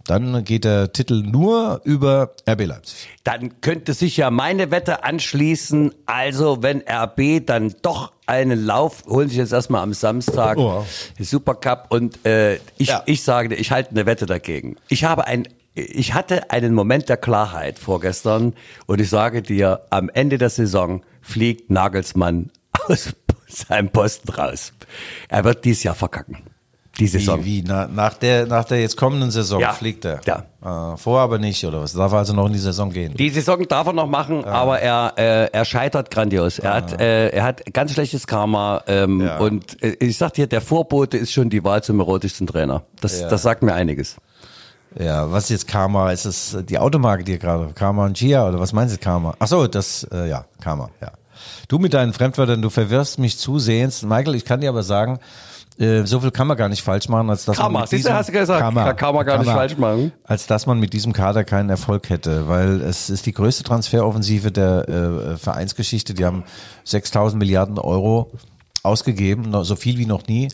[0.06, 3.08] dann geht der Titel nur über RB Leipzig.
[3.24, 5.94] Dann könnte sich ja meine Wette anschließen.
[6.04, 10.84] Also, wenn RB dann doch einen Lauf, holen sich jetzt erstmal am Samstag Oh.
[11.18, 13.02] den Supercup und äh, ich, Ja.
[13.06, 14.76] ich sage dir, ich halte eine Wette dagegen.
[14.88, 18.54] Ich habe ein, ich hatte einen Moment der Klarheit vorgestern
[18.86, 22.50] und ich sage dir, am Ende der Saison fliegt Nagelsmann
[22.88, 23.14] aus
[23.48, 24.72] seinem Posten raus.
[25.28, 26.38] Er wird dieses Jahr verkacken.
[26.98, 27.40] Die Saison.
[27.44, 27.64] Wie, wie?
[27.66, 29.72] Na, nach, der, nach der jetzt kommenden Saison Ja.
[29.72, 30.20] fliegt er?
[30.26, 30.44] Ja.
[30.94, 31.92] Äh, vorher aber nicht, oder was?
[31.92, 33.14] Darf er also noch in die Saison gehen?
[33.16, 36.60] Die Saison darf er noch machen, aber er, äh, er scheitert grandios.
[36.60, 39.38] Er hat, äh, er hat ganz schlechtes Karma ähm, Ja.
[39.38, 42.82] und äh, ich sag dir, der Vorbote ist schon die Wahl zum erotischsten Trainer.
[43.00, 43.28] Das, Ja.
[43.28, 44.16] das sagt mir einiges.
[44.96, 46.12] Ja, was ist jetzt Karma?
[46.12, 49.34] Ist es die Automarke, die gerade, Karma und Gia, oder was meinst du Karma?
[49.40, 51.10] Ach so, das, äh, ja, Karma, ja.
[51.66, 54.02] Du mit deinen Fremdwörtern, du verwirrst mich zusehends.
[54.02, 55.18] Michael, ich kann dir aber sagen,
[55.78, 58.12] äh, so viel kann man gar nicht falsch machen, als dass Karma, man mit diesem
[58.12, 58.60] hast du gesagt,
[58.96, 60.12] kann man gar nicht falsch machen.
[60.22, 64.52] Als dass man mit diesem Kader keinen Erfolg hätte, weil es ist die größte Transferoffensive
[64.52, 66.14] der äh, Vereinsgeschichte.
[66.14, 66.44] Die haben
[66.86, 68.30] 6.000 Milliarden Euro
[68.82, 70.48] ausgegeben, so viel wie noch nie.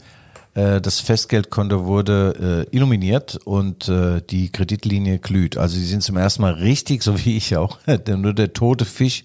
[0.76, 5.56] Äh, Das Festgeldkonto wurde äh, illuminiert und äh, die Kreditlinie glüht.
[5.56, 7.78] Also sie sind zum ersten Mal richtig, so wie ich auch.
[7.86, 9.24] Denn Nur der tote Fisch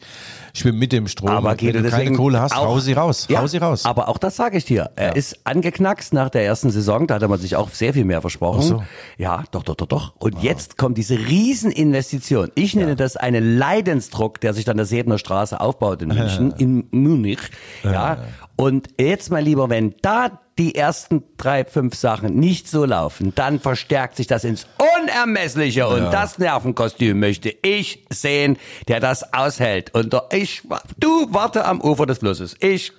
[0.53, 1.29] schwimmt mit dem Strom.
[1.29, 3.27] Aber Wenn du keine Kohle hast, auch- hau sie raus.
[3.29, 3.85] Ja, hau sie raus.
[3.85, 4.89] Aber auch das sage ich dir.
[4.95, 7.07] Er ist angeknackst nach der ersten Saison.
[7.07, 8.59] Da hatte man sich auch sehr viel mehr versprochen.
[8.61, 8.83] Ach so.
[9.17, 10.13] Ja, doch, doch, doch, doch.
[10.19, 12.51] Und jetzt kommt diese Rieseninvestition.
[12.55, 16.87] Ich nenne das einen Leidensdruck, der sich dann der Sebener Straße aufbaut in München, in
[16.91, 17.39] Munich.
[17.83, 18.17] Ja.
[18.55, 23.59] Und jetzt, mein Lieber, wenn da die ersten drei, fünf Sachen nicht so laufen, dann
[23.59, 24.67] verstärkt sich das ins
[25.01, 25.87] Unermessliche.
[25.87, 29.93] Und das Nervenkostüm möchte ich sehen, der das aushält.
[29.93, 30.61] Und ich,
[30.97, 32.55] du warte am Ufer des Flusses.
[32.61, 32.93] Ich,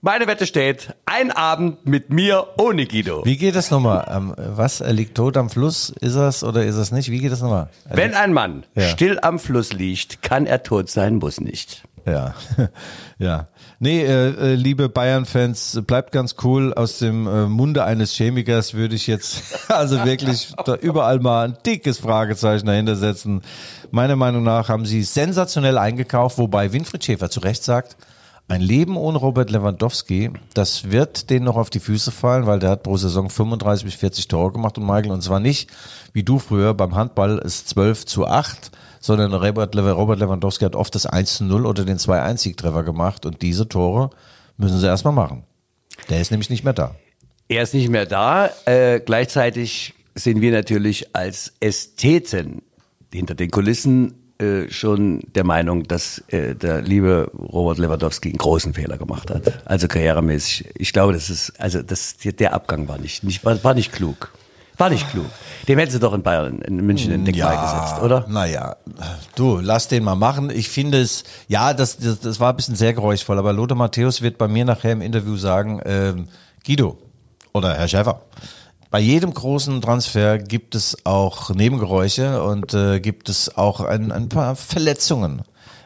[0.00, 3.24] meine Wette steht, ein Abend mit mir ohne Guido.
[3.24, 4.06] Wie geht das nochmal?
[4.14, 4.80] Ähm, was?
[4.80, 5.90] Er liegt tot am Fluss?
[6.00, 7.10] Ist er's oder ist es nicht?
[7.10, 7.70] Wie geht das nochmal?
[7.88, 8.88] Wenn ein Mann Ja.
[8.88, 11.84] still am Fluss liegt, kann er tot sein, muss nicht.
[12.06, 12.34] Ja,
[13.18, 13.48] ja.
[13.78, 16.74] Nee, äh, äh, liebe Bayern-Fans, bleibt ganz cool.
[16.74, 21.58] Aus dem äh, Munde eines Chemikers würde ich jetzt also wirklich da überall mal ein
[21.64, 23.42] dickes Fragezeichen dahinter setzen.
[23.90, 27.96] Meiner Meinung nach haben sie sensationell eingekauft, wobei Winfried Schäfer zu Recht sagt,
[28.46, 32.70] ein Leben ohne Robert Lewandowski, das wird denen noch auf die Füße fallen, weil der
[32.70, 35.70] hat pro Saison 35 bis 40 Tore gemacht und Michael, und zwar nicht,
[36.12, 38.70] wie du früher beim Handball, ist 12 zu 8,
[39.04, 43.26] sondern Robert, Lew- Robert Lewandowski hat oft das 1 zu 0 oder den 2-1-Siegtreffer gemacht
[43.26, 44.08] und diese Tore
[44.56, 45.42] müssen sie erstmal machen.
[46.08, 46.94] Der ist nämlich nicht mehr da.
[47.48, 48.48] Er ist nicht mehr da.
[48.64, 52.62] Äh, gleichzeitig sind wir natürlich als Ästheten
[53.12, 58.72] hinter den Kulissen äh, schon der Meinung, dass äh, der liebe Robert Lewandowski einen großen
[58.72, 59.66] Fehler gemacht hat.
[59.66, 60.70] Also karrieremäßig.
[60.78, 64.32] Ich glaube, das ist, also das, der Abgang war nicht, nicht war, war nicht klug.
[64.76, 65.26] War nicht klug.
[65.68, 68.26] Dem hätten sie doch in Bayern, in München in den Deckmal gesetzt, oder?
[68.28, 68.76] Naja,
[69.34, 70.50] du, lass den mal machen.
[70.50, 74.20] Ich finde es, ja, das, das, das war ein bisschen sehr geräuschvoll, aber Lothar Matthäus
[74.20, 76.28] wird bei mir nachher im Interview sagen, ähm,
[76.66, 76.98] Guido
[77.52, 78.22] oder Herr Schäfer,
[78.90, 84.28] bei jedem großen Transfer gibt es auch Nebengeräusche und äh, gibt es auch ein, ein
[84.28, 85.42] paar Verletzungen.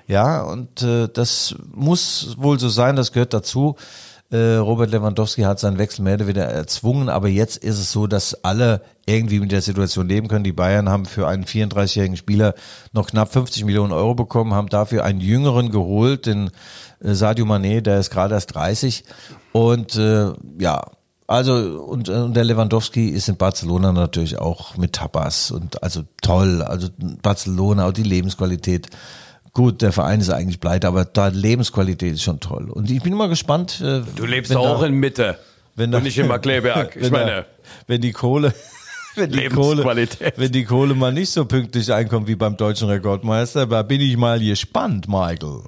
[0.07, 3.77] Ja, und äh, das muss wohl so sein, das gehört dazu.
[4.31, 8.07] Äh, Robert Lewandowski hat seinen Wechsel mehr oder weniger erzwungen, aber jetzt ist es so,
[8.07, 10.45] dass alle irgendwie mit der Situation leben können.
[10.45, 12.55] Die Bayern haben für einen 34-jährigen Spieler
[12.93, 16.51] noch knapp 50 Millionen Euro bekommen, haben dafür einen jüngeren geholt, den
[17.03, 19.05] äh, Sadio Mané, der ist gerade erst 30.
[19.53, 20.83] Und äh, ja,
[21.27, 26.63] also und, und der Lewandowski ist in Barcelona natürlich auch mit Tapas und also toll.
[26.63, 26.89] Also
[27.23, 28.89] Barcelona, auch die Lebensqualität.
[29.55, 32.71] Gut, der Verein ist eigentlich pleite, aber da Lebensqualität ist schon toll.
[32.71, 33.81] Und ich bin immer gespannt.
[33.81, 35.39] Äh, Du lebst auch da- in Mitte.
[35.75, 36.95] wenn da- und nicht in Markleberg.
[36.97, 37.47] Ich wenn da- meine,
[37.87, 38.55] wenn die Kohle,
[39.17, 39.85] wenn die Kohle,
[40.37, 44.17] wenn die Kohle mal nicht so pünktlich einkommt wie beim deutschen Rekordmeister, da bin ich
[44.17, 45.61] mal gespannt, Michael.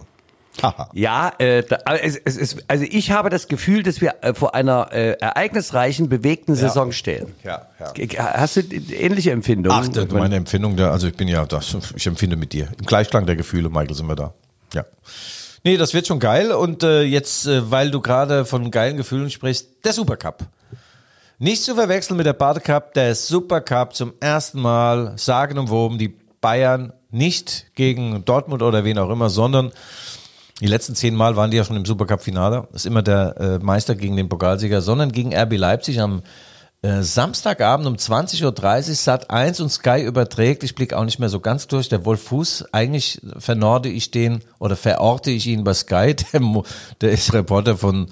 [0.62, 0.90] Haha.
[0.94, 4.54] Ja, äh, da, es, es, es, also ich habe das Gefühl, dass wir äh, vor
[4.54, 7.34] einer äh, ereignisreichen, bewegten Saison stehen.
[7.44, 8.34] Ja, ja.
[8.34, 9.72] Hast du ähnliche Empfindung?
[9.72, 12.68] Ach, das, meine Empfindung, da, also ich bin ja, das, ich empfinde mit dir.
[12.78, 14.34] Im Gleichklang der Gefühle, Michael, sind wir da.
[14.74, 14.84] Ja.
[15.62, 16.52] Nee, das wird schon geil.
[16.52, 20.46] Und äh, jetzt, äh, weil du gerade von geilen Gefühlen sprichst, der Supercup.
[21.38, 27.66] Nicht zu verwechseln mit der Badecup, der Supercup zum ersten Mal, sagenumwoben, die Bayern nicht
[27.74, 29.72] gegen Dortmund oder wen auch immer, sondern
[30.60, 32.68] die letzten zehn Mal waren die ja schon im Supercup-Finale.
[32.72, 36.22] Ist immer der äh, Meister gegen den Pokalsieger, sondern gegen RB Leipzig am
[36.82, 38.44] äh, Samstagabend um 20.30
[38.90, 40.62] Uhr Sat 1 und Sky überträgt.
[40.62, 41.88] Ich blicke auch nicht mehr so ganz durch.
[41.88, 46.14] Der Wolf Fuß, eigentlich vernorde ich den oder verorte ich ihn bei Sky.
[46.32, 46.40] Der,
[47.00, 48.08] der ist Reporter von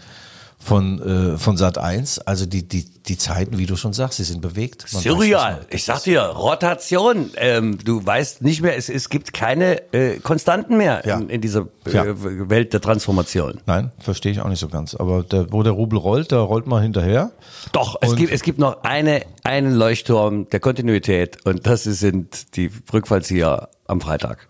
[0.60, 1.00] von
[1.34, 2.18] äh, von Sat 1.
[2.20, 4.84] Also die die die Zeiten, wie du schon sagst, sie sind bewegt.
[4.92, 5.52] Man weiß Surreal.
[5.54, 5.66] mehr.
[5.70, 7.30] Ich sag dir, Rotation.
[7.36, 11.16] Ähm, du weißt nicht mehr, es, es gibt keine äh, Konstanten mehr Ja.
[11.18, 12.04] in, in dieser äh, Ja.
[12.16, 13.60] Welt der Transformation.
[13.66, 14.94] Nein, verstehe ich auch nicht so ganz.
[14.94, 17.30] Aber der, wo der Rubel rollt, da rollt man hinterher.
[17.72, 22.70] Doch, es gibt, es gibt noch eine, einen Leuchtturm der Kontinuität und das sind die
[22.92, 24.48] Rückfallzieher am Freitag.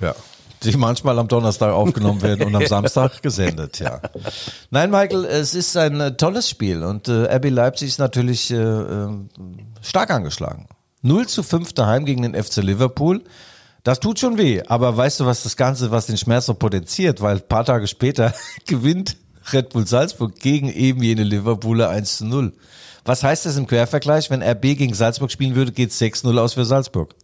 [0.00, 0.14] Ja.
[0.62, 4.00] Die manchmal am Donnerstag aufgenommen werden und am Samstag gesendet, ja.
[4.70, 8.56] Nein, Michael, es ist ein äh, tolles Spiel und äh, RB Leipzig ist natürlich äh,
[8.56, 9.08] äh,
[9.80, 10.68] stark angeschlagen.
[11.02, 13.22] 0 zu 5 daheim gegen den FC Liverpool.
[13.84, 17.22] Das tut schon weh, aber weißt du, was das Ganze, was den Schmerz noch potenziert,
[17.22, 18.34] weil ein paar Tage später
[18.66, 19.16] gewinnt
[19.52, 22.52] Red Bull Salzburg gegen eben jene Liverpooler 1 zu 0.
[23.04, 24.28] Was heißt das im Quervergleich?
[24.28, 27.14] Wenn RB gegen Salzburg spielen würde, geht 6-0 aus für Salzburg.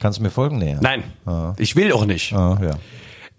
[0.00, 0.58] Kannst du mir folgen?
[0.58, 0.76] Nee.
[0.80, 1.04] Nein,
[1.58, 2.32] ich will auch nicht.
[2.32, 2.70] Ah, ja.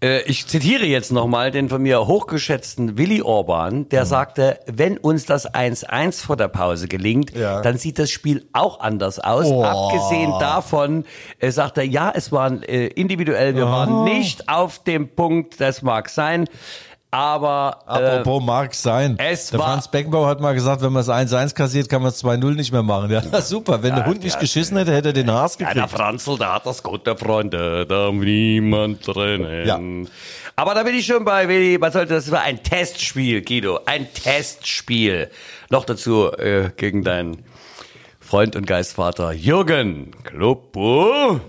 [0.01, 5.25] Äh, ich zitiere jetzt nochmal den von mir hochgeschätzten Willi Orban, der sagte, wenn uns
[5.25, 7.61] das 1-1 vor der Pause gelingt, Ja.
[7.61, 9.45] dann sieht das Spiel auch anders aus.
[9.47, 9.63] Oh.
[9.63, 11.05] Abgesehen davon,
[11.39, 15.81] äh, sagt er, ja, es waren äh, individuell, wir waren nicht auf dem Punkt, das
[15.81, 16.45] mag sein,
[17.15, 19.15] aber äh, Apropos mag sein.
[19.17, 22.09] es der war- Franz Beckenbauer hat mal gesagt, wenn man es 1-1 kassiert, kann man
[22.09, 23.09] es 2-0 nicht mehr machen.
[23.09, 23.81] Ja, super.
[23.81, 25.77] Wenn der Hund nicht geschissen hätte, hätte er den Haas Ja, gekriegt.
[25.91, 29.65] der Franzl, der hat das gute Freunde, da niemand drinnen.
[29.65, 29.79] Ja.
[30.57, 32.25] Aber da bin ich schon bei Willi, was sollte das?
[32.25, 35.29] Das war ein Testspiel, Guido, ein Testspiel.
[35.69, 37.43] Noch dazu äh, gegen deinen
[38.19, 41.39] Freund und Geistvater Jürgen Kloppo.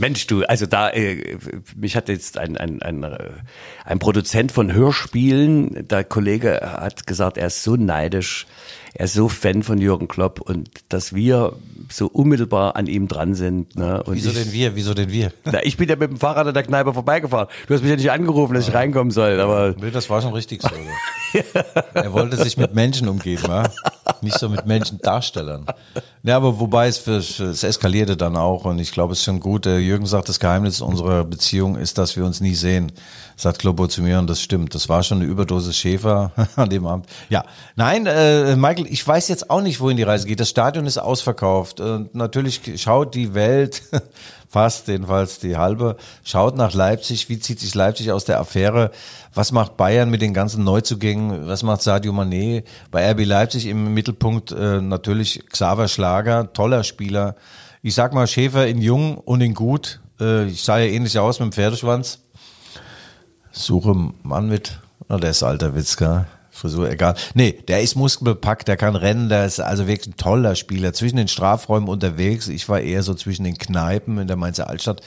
[0.00, 1.36] Mensch, du, also da, äh,
[1.76, 3.18] mich hat jetzt ein, ein, ein, äh,
[3.84, 8.46] ein Produzent von Hörspielen, der Kollege hat gesagt, er ist so neidisch,
[8.94, 11.52] er ist so Fan von Jürgen Klopp und dass wir
[11.90, 13.76] so unmittelbar an ihm dran sind.
[13.76, 14.02] Ne?
[14.02, 14.74] Und Wieso ich, denn wir?
[14.74, 15.32] Wieso denn wir?
[15.44, 17.48] Na, ich bin ja mit dem Fahrrad an der Kneipe vorbeigefahren.
[17.66, 20.32] Du hast mich ja nicht angerufen, dass ich reinkommen soll, aber Nee, das war schon
[20.32, 20.70] richtig so.
[21.94, 23.70] er wollte sich mit Menschen umgeben, ja?
[24.22, 25.66] Nicht so mit Menschendarstellern.
[26.22, 29.40] Ja, aber wobei es, für, es eskalierte dann auch und ich glaube, es ist schon
[29.40, 29.64] gut.
[29.64, 32.92] Der Jürgen sagt, das Geheimnis unserer Beziehung ist, dass wir uns nie sehen,
[33.36, 34.74] sagt Globo zu mir und das stimmt.
[34.74, 37.06] Das war schon eine Überdosis Schäfer an dem Abend.
[37.28, 37.44] Ja,
[37.76, 40.40] nein, äh, Michael, ich weiß jetzt auch nicht, wohin die Reise geht.
[40.40, 43.82] Das Stadion ist ausverkauft und natürlich schaut die Welt
[44.50, 48.90] fast jedenfalls die halbe, schaut nach Leipzig, wie zieht sich Leipzig aus der Affäre,
[49.32, 53.94] was macht Bayern mit den ganzen Neuzugängen, was macht Sadio Mané, bei RB Leipzig im
[53.94, 57.36] Mittelpunkt äh, natürlich Xaver Schlager, toller Spieler,
[57.80, 61.38] ich sag mal Schäfer in jung und in gut, äh, ich sah ja ähnlich aus
[61.38, 62.18] mit dem Pferdeschwanz,
[63.52, 63.94] suche
[64.24, 66.26] Mann mit, oh, der ist alter Witz, gell?
[66.60, 67.14] Frisur, egal.
[67.34, 70.92] Nee, der ist muskelbepackt, der kann rennen, der ist also wirklich ein toller Spieler.
[70.92, 72.48] Zwischen den Strafräumen unterwegs.
[72.48, 75.00] Ich war eher so zwischen den Kneipen in der Mainzer Altstadt.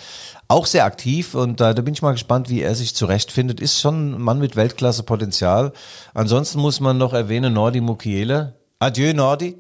[0.48, 3.60] Auch sehr aktiv und äh, da bin ich mal gespannt, wie er sich zurechtfindet.
[3.60, 5.74] Ist schon ein Mann mit Weltklasse-Potenzial.
[6.14, 8.56] Ansonsten muss man noch erwähnen, Nordi Mukiele.
[8.80, 9.56] Adieu, Nordi.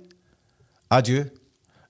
[0.90, 1.26] Adieu.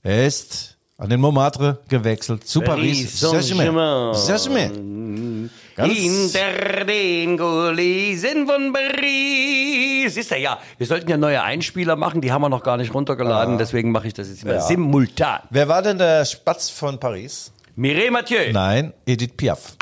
[0.03, 3.19] Er ist an den Montmartre gewechselt zu Paris.
[3.21, 4.13] Paris Saint-Germain.
[4.13, 5.49] Saint-Germain.
[5.75, 10.13] Ganz Hinter den Kulissen von Paris.
[10.13, 12.93] Siehst du, ja, wir sollten ja neue Einspieler machen, die haben wir noch gar nicht
[12.93, 15.39] runtergeladen, deswegen mache ich das jetzt mal simultan.
[15.49, 17.51] Wer war denn der Spatz von Paris?
[17.75, 18.51] Mireille Mathieu.
[18.51, 19.73] Nein, Edith Piaf.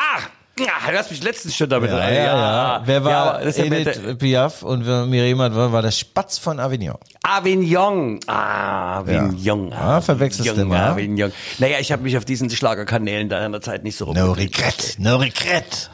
[0.68, 2.14] Ah, ja, du hast mich letztens schon damit Ja, rein.
[2.16, 2.82] ja, ja.
[2.86, 6.98] Wer war Ja, ja Edith Piaf und wer Mireille war, war der Spatz von Avignon.
[7.24, 8.20] Avignon.
[8.28, 9.70] Ah, Avignon.
[9.70, 9.78] Ja.
[9.78, 10.92] Ah, verwechselst du mal.
[10.92, 11.32] Avignon.
[11.60, 14.16] Naja, ich habe mich auf diesen Schlagerkanälen da in der Zeit nicht so rum.
[14.16, 15.90] No regret, no regret.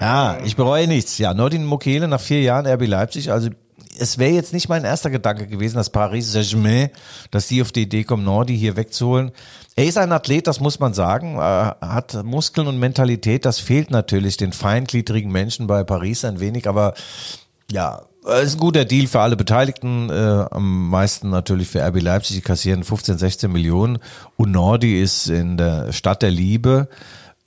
[0.00, 1.18] Ja, ich bereue nichts.
[1.18, 3.30] Ja, Nordin Mokele nach vier Jahren RB Leipzig.
[3.30, 3.50] Also
[3.98, 6.90] es wäre jetzt nicht mein erster Gedanke gewesen, dass Paris Saint-Germain,
[7.30, 9.32] dass die auf die Idee kommen, Nordi hier wegzuholen.
[9.74, 13.46] Er ist ein Athlet, das muss man sagen, hat Muskeln und Mentalität.
[13.46, 16.92] Das fehlt natürlich den feingliedrigen Menschen bei Paris ein wenig, aber
[17.70, 18.02] ja,
[18.42, 20.08] ist ein guter Deal für alle Beteiligten.
[20.10, 22.36] Äh, am meisten natürlich für RB Leipzig.
[22.36, 23.98] Die kassieren 15, 16 Millionen.
[24.36, 26.88] Und Nordi ist in der Stadt der Liebe.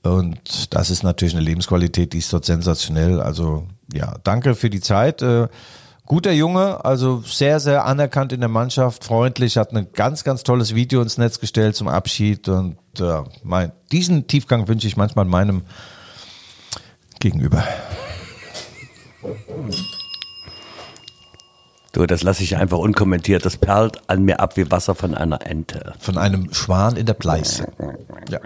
[0.03, 3.21] Und das ist natürlich eine Lebensqualität, die ist dort sensationell.
[3.21, 5.21] Also ja, danke für die Zeit.
[5.21, 5.47] Äh,
[6.05, 10.75] guter Junge, also sehr, sehr anerkannt in der Mannschaft, freundlich, hat ein ganz, ganz tolles
[10.75, 12.47] Video ins Netz gestellt zum Abschied.
[12.47, 15.63] Und äh, mein, diesen Tiefgang wünsche ich manchmal meinem
[17.19, 17.63] Gegenüber.
[21.95, 23.45] Du, das lasse ich einfach unkommentiert.
[23.45, 25.93] Das perlt an mir ab wie Wasser von einer Ente.
[25.97, 27.71] Von einem Schwan in der Pleiße.
[28.29, 28.41] Ja.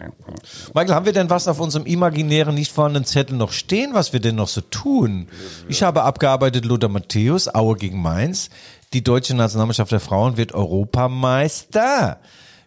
[0.75, 4.19] Michael, haben wir denn was auf unserem imaginären, nicht vorhandenen Zettel noch stehen, was wir
[4.19, 5.29] denn noch so tun?
[5.67, 8.51] Ich habe abgearbeitet Lothar Matthäus, Aue gegen Mainz.
[8.93, 12.19] Die deutsche Nationalmannschaft der Frauen wird Europameister.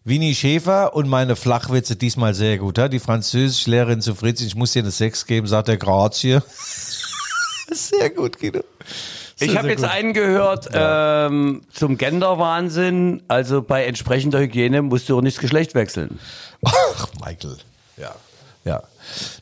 [0.02, 2.78] Winnie Schäfer und meine Flachwitze diesmal sehr gut.
[2.92, 6.40] Die Französischlehrerin zu Fritz, ich muss dir eine Sechs geben, sagt der Grazie.
[7.70, 8.64] Sehr gut, Guido.
[9.40, 9.90] Ich habe jetzt gut.
[9.90, 13.22] einen gehört ähm, zum Genderwahnsinn.
[13.28, 16.18] Also bei entsprechender Hygiene musst du auch nicht das Geschlecht wechseln.
[16.64, 17.56] Ach, Michael.
[17.96, 18.14] Ja.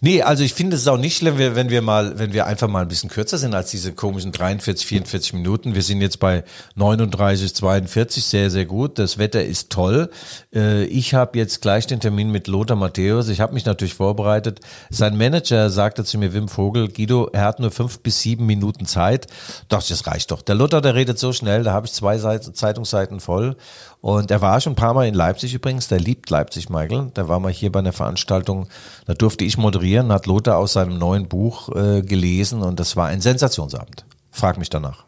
[0.01, 2.83] Nee, also ich finde es auch nicht schlimm, wenn wir mal, wenn wir einfach mal
[2.83, 5.75] ein bisschen kürzer sind als diese komischen 43, 44 Minuten.
[5.75, 6.45] Wir sind jetzt bei
[6.75, 8.99] 39, 42, sehr, sehr gut.
[8.99, 10.11] Das Wetter ist toll.
[10.55, 13.29] Äh, Ich habe jetzt gleich den Termin mit Lothar Matthäus.
[13.29, 14.61] Ich habe mich natürlich vorbereitet.
[14.91, 18.87] Sein Manager sagte zu mir, Wim Vogel, Guido, er hat nur fünf bis sieben Minuten
[18.87, 19.27] Zeit.
[19.69, 20.43] Doch, das reicht doch.
[20.43, 23.57] Der Lothar, der redet so schnell, da habe ich zwei Seiten, Zeitungsseiten voll.
[24.01, 27.11] Und er war schon ein paar Mal in Leipzig übrigens, der liebt Leipzig, Michael.
[27.17, 28.69] Der war mal hier bei einer Veranstaltung,
[29.07, 33.09] da durfte ich moderieren, hat Lothar aus seinem neuen Buch äh, gelesen und das war
[33.09, 34.07] ein Sensationsabend.
[34.31, 35.05] Frag mich danach.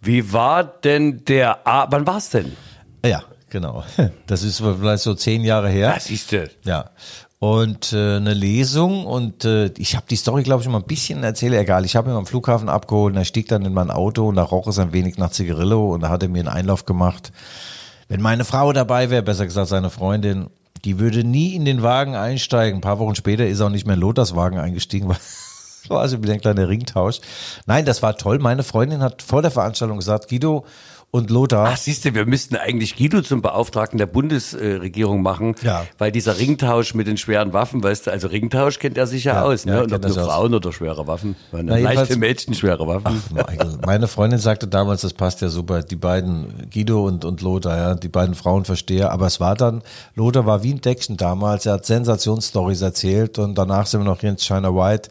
[0.00, 2.56] Wie war denn der A Wann war's denn?
[3.04, 3.84] Ja, genau.
[4.26, 5.90] Das ist vielleicht so zehn Jahre her.
[5.94, 6.50] Ja, siehst du.
[6.64, 6.90] Ja.
[7.38, 11.22] Und äh, eine Lesung und äh, ich habe die Story, glaube ich, mal ein bisschen
[11.22, 11.84] erzählt, egal.
[11.84, 14.42] Ich habe ihn am Flughafen abgeholt und er stieg dann in mein Auto und da
[14.42, 17.32] roch es ein wenig nach Zigarillo und da hat er mir einen Einlauf gemacht.
[18.08, 20.48] Wenn meine Frau dabei wäre, besser gesagt seine Freundin,
[20.84, 22.78] die würde nie in den Wagen einsteigen.
[22.78, 25.18] Ein paar Wochen später ist auch nicht mehr in Lothars Wagen eingestiegen, weil
[25.88, 27.20] war also wieder ein kleiner Ringtausch.
[27.66, 28.38] Nein, das war toll.
[28.38, 30.64] Meine Freundin hat vor der Veranstaltung gesagt, Guido
[31.16, 35.84] und Lothar, Ach, siehst du, wir müssten eigentlich Guido zum Beauftragten der Bundesregierung machen, Ja.
[35.98, 39.42] weil dieser Ringtausch mit den schweren Waffen, weißt du, also Ringtausch kennt er sicher Ja,
[39.42, 39.72] aus, ne?
[39.74, 40.26] ja, Und ob nur sich aus.
[40.28, 41.36] Frauen oder schwere Waffen.
[41.52, 43.22] Na, leichte Mädchen, schwere Waffen.
[43.34, 47.76] Michael, meine Freundin sagte damals, das passt ja super, die beiden, Guido und, und Lothar,
[47.76, 49.82] ja, die beiden Frauen verstehe, aber es war dann,
[50.14, 54.20] Lothar war wie ein Deckchen damals, er hat Sensationsstories erzählt und danach sind wir noch
[54.20, 55.08] hier ins China White,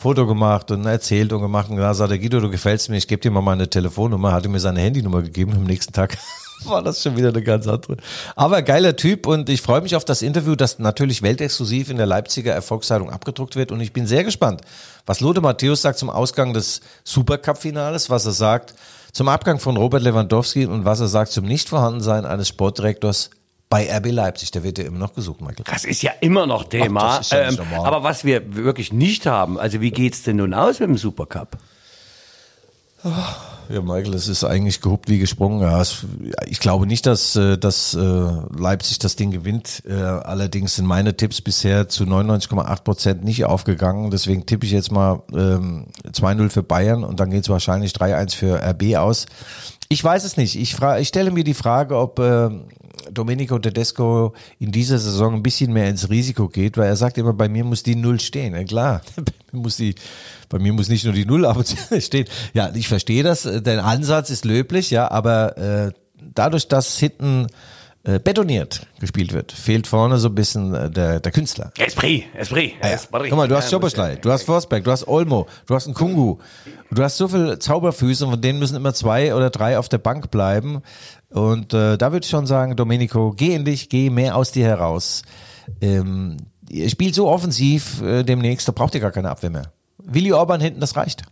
[0.00, 1.70] Foto gemacht und erzählt und gemacht.
[1.70, 4.60] Und da sagte Guido, du gefällst mir, ich gebe dir mal meine Telefonnummer, hatte mir
[4.60, 6.16] seine Handynummer gegeben, am nächsten Tag
[6.66, 7.96] war das schon wieder eine ganz andere.
[8.36, 12.06] Aber geiler Typ und ich freue mich auf das Interview, das natürlich weltexklusiv in der
[12.06, 13.72] Leipziger Erfolgszeitung abgedruckt wird.
[13.72, 14.60] Und ich bin sehr gespannt,
[15.04, 18.74] was Lothar Matthäus sagt zum Ausgang des Supercup-Finales, was er sagt
[19.12, 23.30] zum Abgang von Robert Lewandowski und was er sagt zum Nichtvorhandensein eines Sportdirektors
[23.68, 24.50] bei RB Leipzig.
[24.50, 25.64] Der wird ja immer noch gesucht, Michael.
[25.64, 27.20] Das ist ja immer noch Thema.
[27.20, 30.80] Ach, ja ähm, aber was wir wirklich nicht haben, also wie geht's denn nun aus
[30.80, 31.58] mit dem Supercup?
[33.68, 35.60] Ja, Michael, es ist eigentlich gehupt wie gesprungen.
[35.60, 36.06] Ja, es,
[36.46, 39.82] ich glaube nicht, dass, äh, dass äh, Leipzig das Ding gewinnt.
[39.86, 44.10] Äh, Allerdings sind meine Tipps bisher zu 99,8 Prozent nicht aufgegangen.
[44.10, 48.34] Deswegen tippe ich jetzt mal ähm, 2-0 für Bayern und dann geht es wahrscheinlich 3-1
[48.34, 49.26] für RB aus.
[49.90, 50.56] Ich weiß es nicht.
[50.56, 52.50] Ich, fra ich stelle mir die Frage, ob äh,
[53.12, 57.32] Domenico Tedesco in dieser Saison ein bisschen mehr ins Risiko geht, weil er sagt immer,
[57.32, 58.54] bei mir muss die Null stehen.
[58.54, 59.94] Ja, klar, bei mir muss die,
[60.48, 61.46] bei mir muss nicht nur die Null
[62.00, 62.26] stehen.
[62.54, 63.42] Ja, ich verstehe das.
[63.42, 65.92] Der Ansatz ist löblich, ja, aber äh,
[66.34, 67.46] dadurch, dass hinten
[68.04, 69.52] äh, betoniert gespielt wird.
[69.52, 71.72] Fehlt vorne so ein bisschen äh, der, der Künstler.
[71.78, 72.94] Esprit, Esprit, Ja, ja.
[72.94, 73.26] Esprit.
[73.28, 75.94] Guck mal, du hast Ja, Schopperschlei, du hast Forsberg, du hast Olmo, du hast einen
[75.94, 76.38] Kungu.
[76.90, 80.30] Du hast so viele Zauberfüße, von denen müssen immer zwei oder drei auf der Bank
[80.30, 80.80] bleiben.
[81.30, 84.66] Und äh, da würde ich schon sagen, Domenico, geh in dich, geh mehr aus dir
[84.66, 85.22] heraus.
[85.80, 89.72] Ähm, ihr spielt so offensiv äh, demnächst, da braucht ihr gar keine Abwehr mehr.
[89.98, 91.22] Willi Orban hinten, das reicht.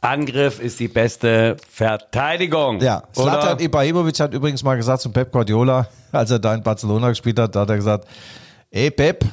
[0.00, 2.80] Angriff ist die beste Verteidigung.
[2.80, 3.32] Ja, Oder?
[3.40, 7.38] Zlatan Ibrahimovic hat übrigens mal gesagt zum Pep Guardiola, als er da in Barcelona gespielt
[7.38, 8.06] hat, da hat er gesagt,
[8.70, 9.24] ey Pep,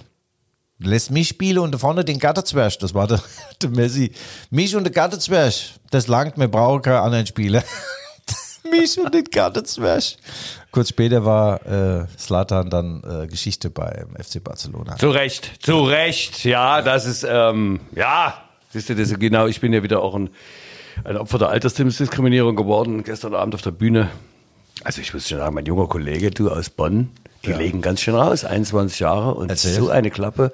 [0.79, 3.21] lässt mich spielen und da vorne den Gatterzwerg, das war der,
[3.61, 4.11] der Messi.
[4.49, 5.53] Mich und der Gatterzwerg,
[5.91, 7.63] das langt, wir brauchen keinen anderen Spieler.
[8.69, 10.03] mich und den Gatterzwerg.
[10.71, 14.97] Kurz später war äh, Zlatan dann äh, Geschichte beim FC Barcelona.
[14.97, 16.43] Zu Recht, zu Recht.
[16.43, 18.33] Ja, das ist, ähm, ja,
[18.71, 20.29] siehst du, das ist genau, ich bin ja wieder auch ein,
[21.03, 24.09] ein Opfer der Altersdiskriminierung geworden, gestern Abend auf der Bühne.
[24.83, 27.09] Also ich muss schon sagen, mein junger Kollege, du aus Bonn,
[27.45, 29.73] die legen ganz schön raus, 21 Jahre und Erzähl.
[29.73, 30.51] so eine Klappe.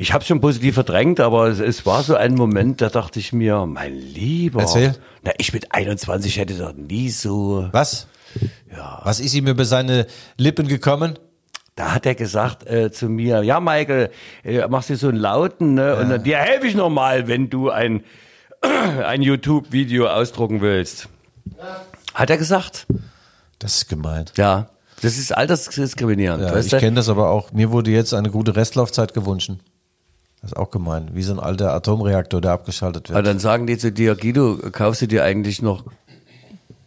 [0.00, 3.32] Ich habe schon positiv verdrängt, aber es, es war so ein Moment, da dachte ich
[3.32, 4.94] mir, mein Lieber, Erzähl.
[5.24, 8.06] na ich mit 21 hätte doch nie so Was?
[8.70, 9.00] Ja.
[9.02, 11.18] Was ist ihm über seine Lippen gekommen?
[11.74, 14.10] Da hat er gesagt äh, zu mir, ja Michael,
[14.44, 15.96] äh, machst du so einen Lauten, ne?
[15.96, 18.04] Und dann, dir helfe ich nochmal, wenn du ein,
[19.04, 21.08] ein YouTube-Video ausdrucken willst.
[22.14, 22.86] Hat er gesagt.
[23.58, 24.32] Das ist gemeint.
[24.36, 24.68] Ja.
[25.02, 26.42] Das ist altersdiskriminierend.
[26.42, 27.50] Ja, ich kenne das aber auch.
[27.52, 29.50] Mir wurde jetzt eine gute Restlaufzeit gewünscht.
[30.48, 31.10] Das ist auch gemein.
[31.12, 33.26] Wie so ein alter Atomreaktor, der abgeschaltet Aber wird.
[33.26, 35.84] dann sagen die zu dir, Guido, kaufst du dir eigentlich noch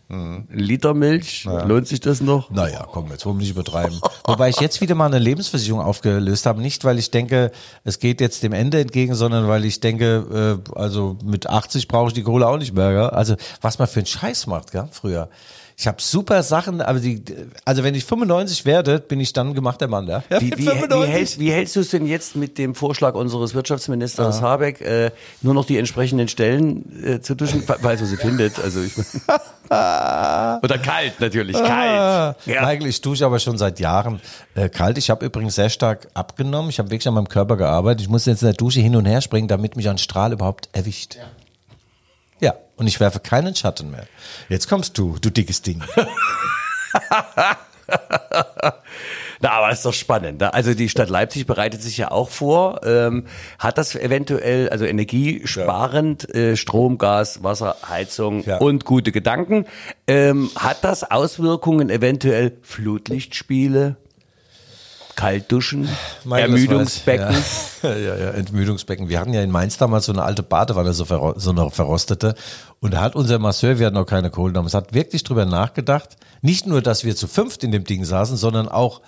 [0.09, 0.47] Mhm.
[0.51, 1.45] Liter Milch?
[1.45, 2.49] Lohnt sich das noch?
[2.51, 3.97] Naja, komm, jetzt wollen wir nicht übertreiben.
[4.25, 6.61] Wobei ich jetzt wieder mal eine Lebensversicherung aufgelöst habe.
[6.61, 7.49] Nicht, weil ich denke,
[7.85, 12.09] es geht jetzt dem Ende entgegen, sondern weil ich denke, äh, also mit 80 brauche
[12.09, 12.91] ich die Kohle auch nicht mehr.
[12.91, 13.09] Gell?
[13.11, 15.29] Also was man für einen Scheiß macht, gell, früher.
[15.81, 17.23] Ich habe super Sachen, aber die,
[17.65, 20.23] also wenn ich 95 werde, bin ich dann gemachter Mann, ja?
[20.29, 23.55] ja Wie, wie, wie, hältst, wie hältst du es denn jetzt mit dem Vorschlag unseres
[23.55, 25.09] Wirtschaftsministers Habeck, äh,
[25.41, 28.59] nur noch die entsprechenden Stellen äh, zu duschen, falls man sie findet?
[28.59, 28.93] Also ich
[29.71, 32.35] Oder kalt natürlich, kalt.
[32.45, 32.61] Ja.
[32.61, 34.21] Michael, ich dusche aber schon seit Jahren
[34.53, 34.99] äh, kalt.
[34.99, 36.69] Ich habe übrigens sehr stark abgenommen.
[36.69, 38.01] Ich habe wirklich an meinem Körper gearbeitet.
[38.01, 40.69] Ich muss jetzt in der Dusche hin und her springen, damit mich ein Strahl überhaupt
[40.73, 41.15] erwischt.
[41.15, 41.23] Ja.
[42.81, 44.07] Und ich werfe keinen Schatten mehr.
[44.49, 45.83] Jetzt kommst du, du dickes Ding.
[49.39, 50.39] Na, aber ist doch spannend.
[50.41, 50.51] ne?
[50.53, 52.81] Also die Stadt Leipzig bereitet sich ja auch vor.
[52.83, 53.25] Ähm,
[53.59, 58.57] hat das eventuell, also energiesparend, äh, Strom, Gas, Wasser, Heizung Ja.
[58.57, 59.65] und gute Gedanken.
[60.07, 63.97] Ähm, hat das Auswirkungen eventuell Flutlichtspiele,
[65.15, 65.89] Kaltduschen,
[66.23, 67.35] Michael, das Ermüdungsbecken?
[67.83, 67.95] Ja.
[67.95, 69.09] ja, ja, Entmüdungsbecken.
[69.09, 72.35] Wir hatten ja in Mainz damals so eine alte Badewanne, so, verro so eine verrostete.
[72.79, 76.17] Und da hat unser Masseur, wir hatten noch keine Kohlendampf, hat wirklich drüber nachgedacht.
[76.41, 79.01] Nicht nur, dass wir zu fünft in dem Ding saßen, sondern auch,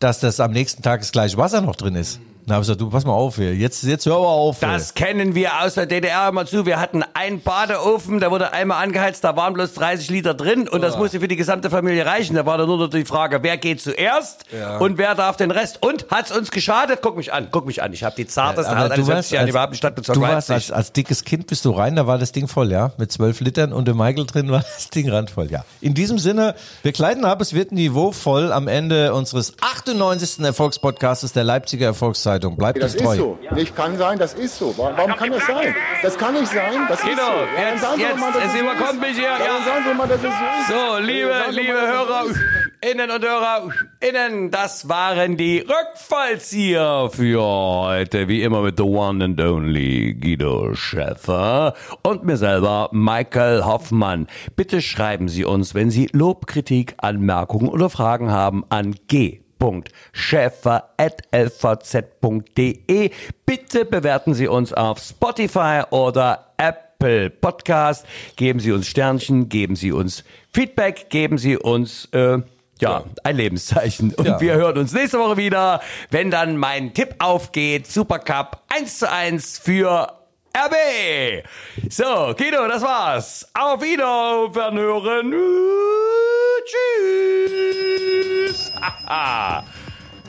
[0.00, 2.18] dass das am nächsten Tag das gleiche Wasser noch drin ist.
[2.48, 3.56] Na, hab ich gesagt, du, pass mal auf hier.
[3.56, 4.62] Jetzt, jetzt hör mal auf.
[4.62, 4.68] ey.
[4.68, 6.64] Das kennen wir aus der DDR immer zu.
[6.64, 10.80] Wir hatten einen Badeofen, der wurde einmal angeheizt, da waren bloß 30 Liter drin und
[10.80, 12.36] das musste für die gesamte Familie reichen.
[12.36, 14.44] Da war dann nur noch die Frage, wer geht zuerst
[14.78, 15.82] und wer darf den Rest.
[15.82, 17.00] Und hat's uns geschadet?
[17.02, 17.92] Guck mich an, guck mich an.
[17.92, 20.50] Ich habe die zarteste Aber Haut eines du warst, als, überhaupt in Stadtbezirk du warst
[20.52, 23.40] als, als dickes Kind bist du rein, da war das Ding voll, ja, mit zwölf
[23.40, 25.64] Litern und der Michael drin war das Ding randvoll, ja.
[25.80, 30.44] In diesem Sinne, wir kleiden ab, es wird niveauvoll am Ende unseres 98.
[30.44, 31.86] Erfolgspodcasts der Leipziger
[32.36, 32.56] Erfolgszeitung.
[32.56, 33.16] Bleibt Das uns ist treu.
[33.16, 33.38] so.
[33.54, 34.74] Nicht kann sein, das ist so.
[34.76, 35.74] Warum, warum kann das sein?
[36.02, 36.86] Das kann nicht sein.
[36.88, 37.60] Das ist Genau, so.
[37.62, 39.00] Ja, jetzt- sagen mal, es überkommt ist.
[39.00, 40.68] mich hier, Ja, sagen Sie mal, dass es so ist.
[40.68, 42.40] So, liebe, liebe Hörer, ist.
[42.92, 43.68] Innen und Hörer,
[44.00, 48.28] Innen, das waren die Rückfallzieher für heute.
[48.28, 54.26] Wie immer mit the one and only Guido Schäfer und mir selber, Michael Hoffmann.
[54.56, 59.40] Bitte schreiben Sie uns, wenn Sie Lob, Kritik, Anmerkungen oder Fragen haben, an g
[60.12, 63.10] schäfer.lvz.de.
[63.44, 68.06] Bitte bewerten Sie uns auf Spotify oder Apple Podcast.
[68.36, 72.38] Geben Sie uns Sternchen, geben Sie uns Feedback, geben Sie uns äh,
[72.80, 74.14] ja, ein Lebenszeichen.
[74.14, 74.40] Und Ja.
[74.40, 75.80] wir hören uns nächste Woche wieder,
[76.10, 77.86] wenn dann mein Tipp aufgeht.
[77.86, 80.12] Supercup 1 zu 1 für
[80.56, 81.44] RB.
[81.90, 83.46] So, Guido, das war's.
[83.52, 85.34] Auf Wiedersehen hören.
[88.48, 88.72] Tschüss.
[88.80, 89.64] Haha.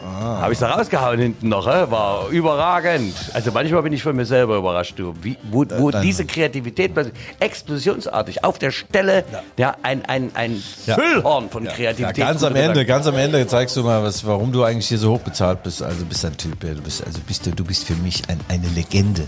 [0.06, 3.14] Habe ich da rausgehauen hinten noch, war überragend.
[3.34, 5.14] Also manchmal bin ich von mir selber überrascht, du.
[5.22, 9.26] Wie, wo wo dann- diese Kreativität plötzlich explosionsartig auf der Stelle,
[9.58, 12.18] ja, ein, ein, ein Füllhorn von Ja, Kreativität.
[12.26, 15.12] ganz am Ende, ganz am Ende zeigst du mal, was, warum du eigentlich hier so
[15.14, 15.82] hoch bezahlt bist.
[15.82, 16.74] Also bist ein Typ, ja.
[16.74, 19.28] du bist, also bist du, du bist für mich ein, eine Legende.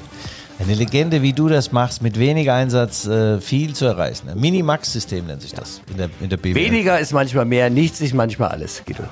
[0.60, 4.30] Eine Legende, wie du das machst, mit wenig Einsatz äh, viel zu erreichen.
[4.30, 6.56] Ein Minimax-System nennt sich das in der, in der BWL.
[6.56, 9.04] Weniger ist manchmal mehr, nichts ist manchmal alles, Guido.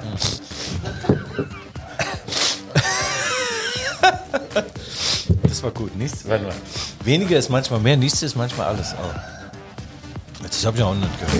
[5.43, 5.95] Das war gut.
[5.95, 6.53] Nichts, warte mal.
[7.03, 8.93] Weniger ist manchmal mehr, nichts ist manchmal alles.
[9.01, 9.07] Oh.
[10.43, 11.33] Das habe ich auch nicht gehört.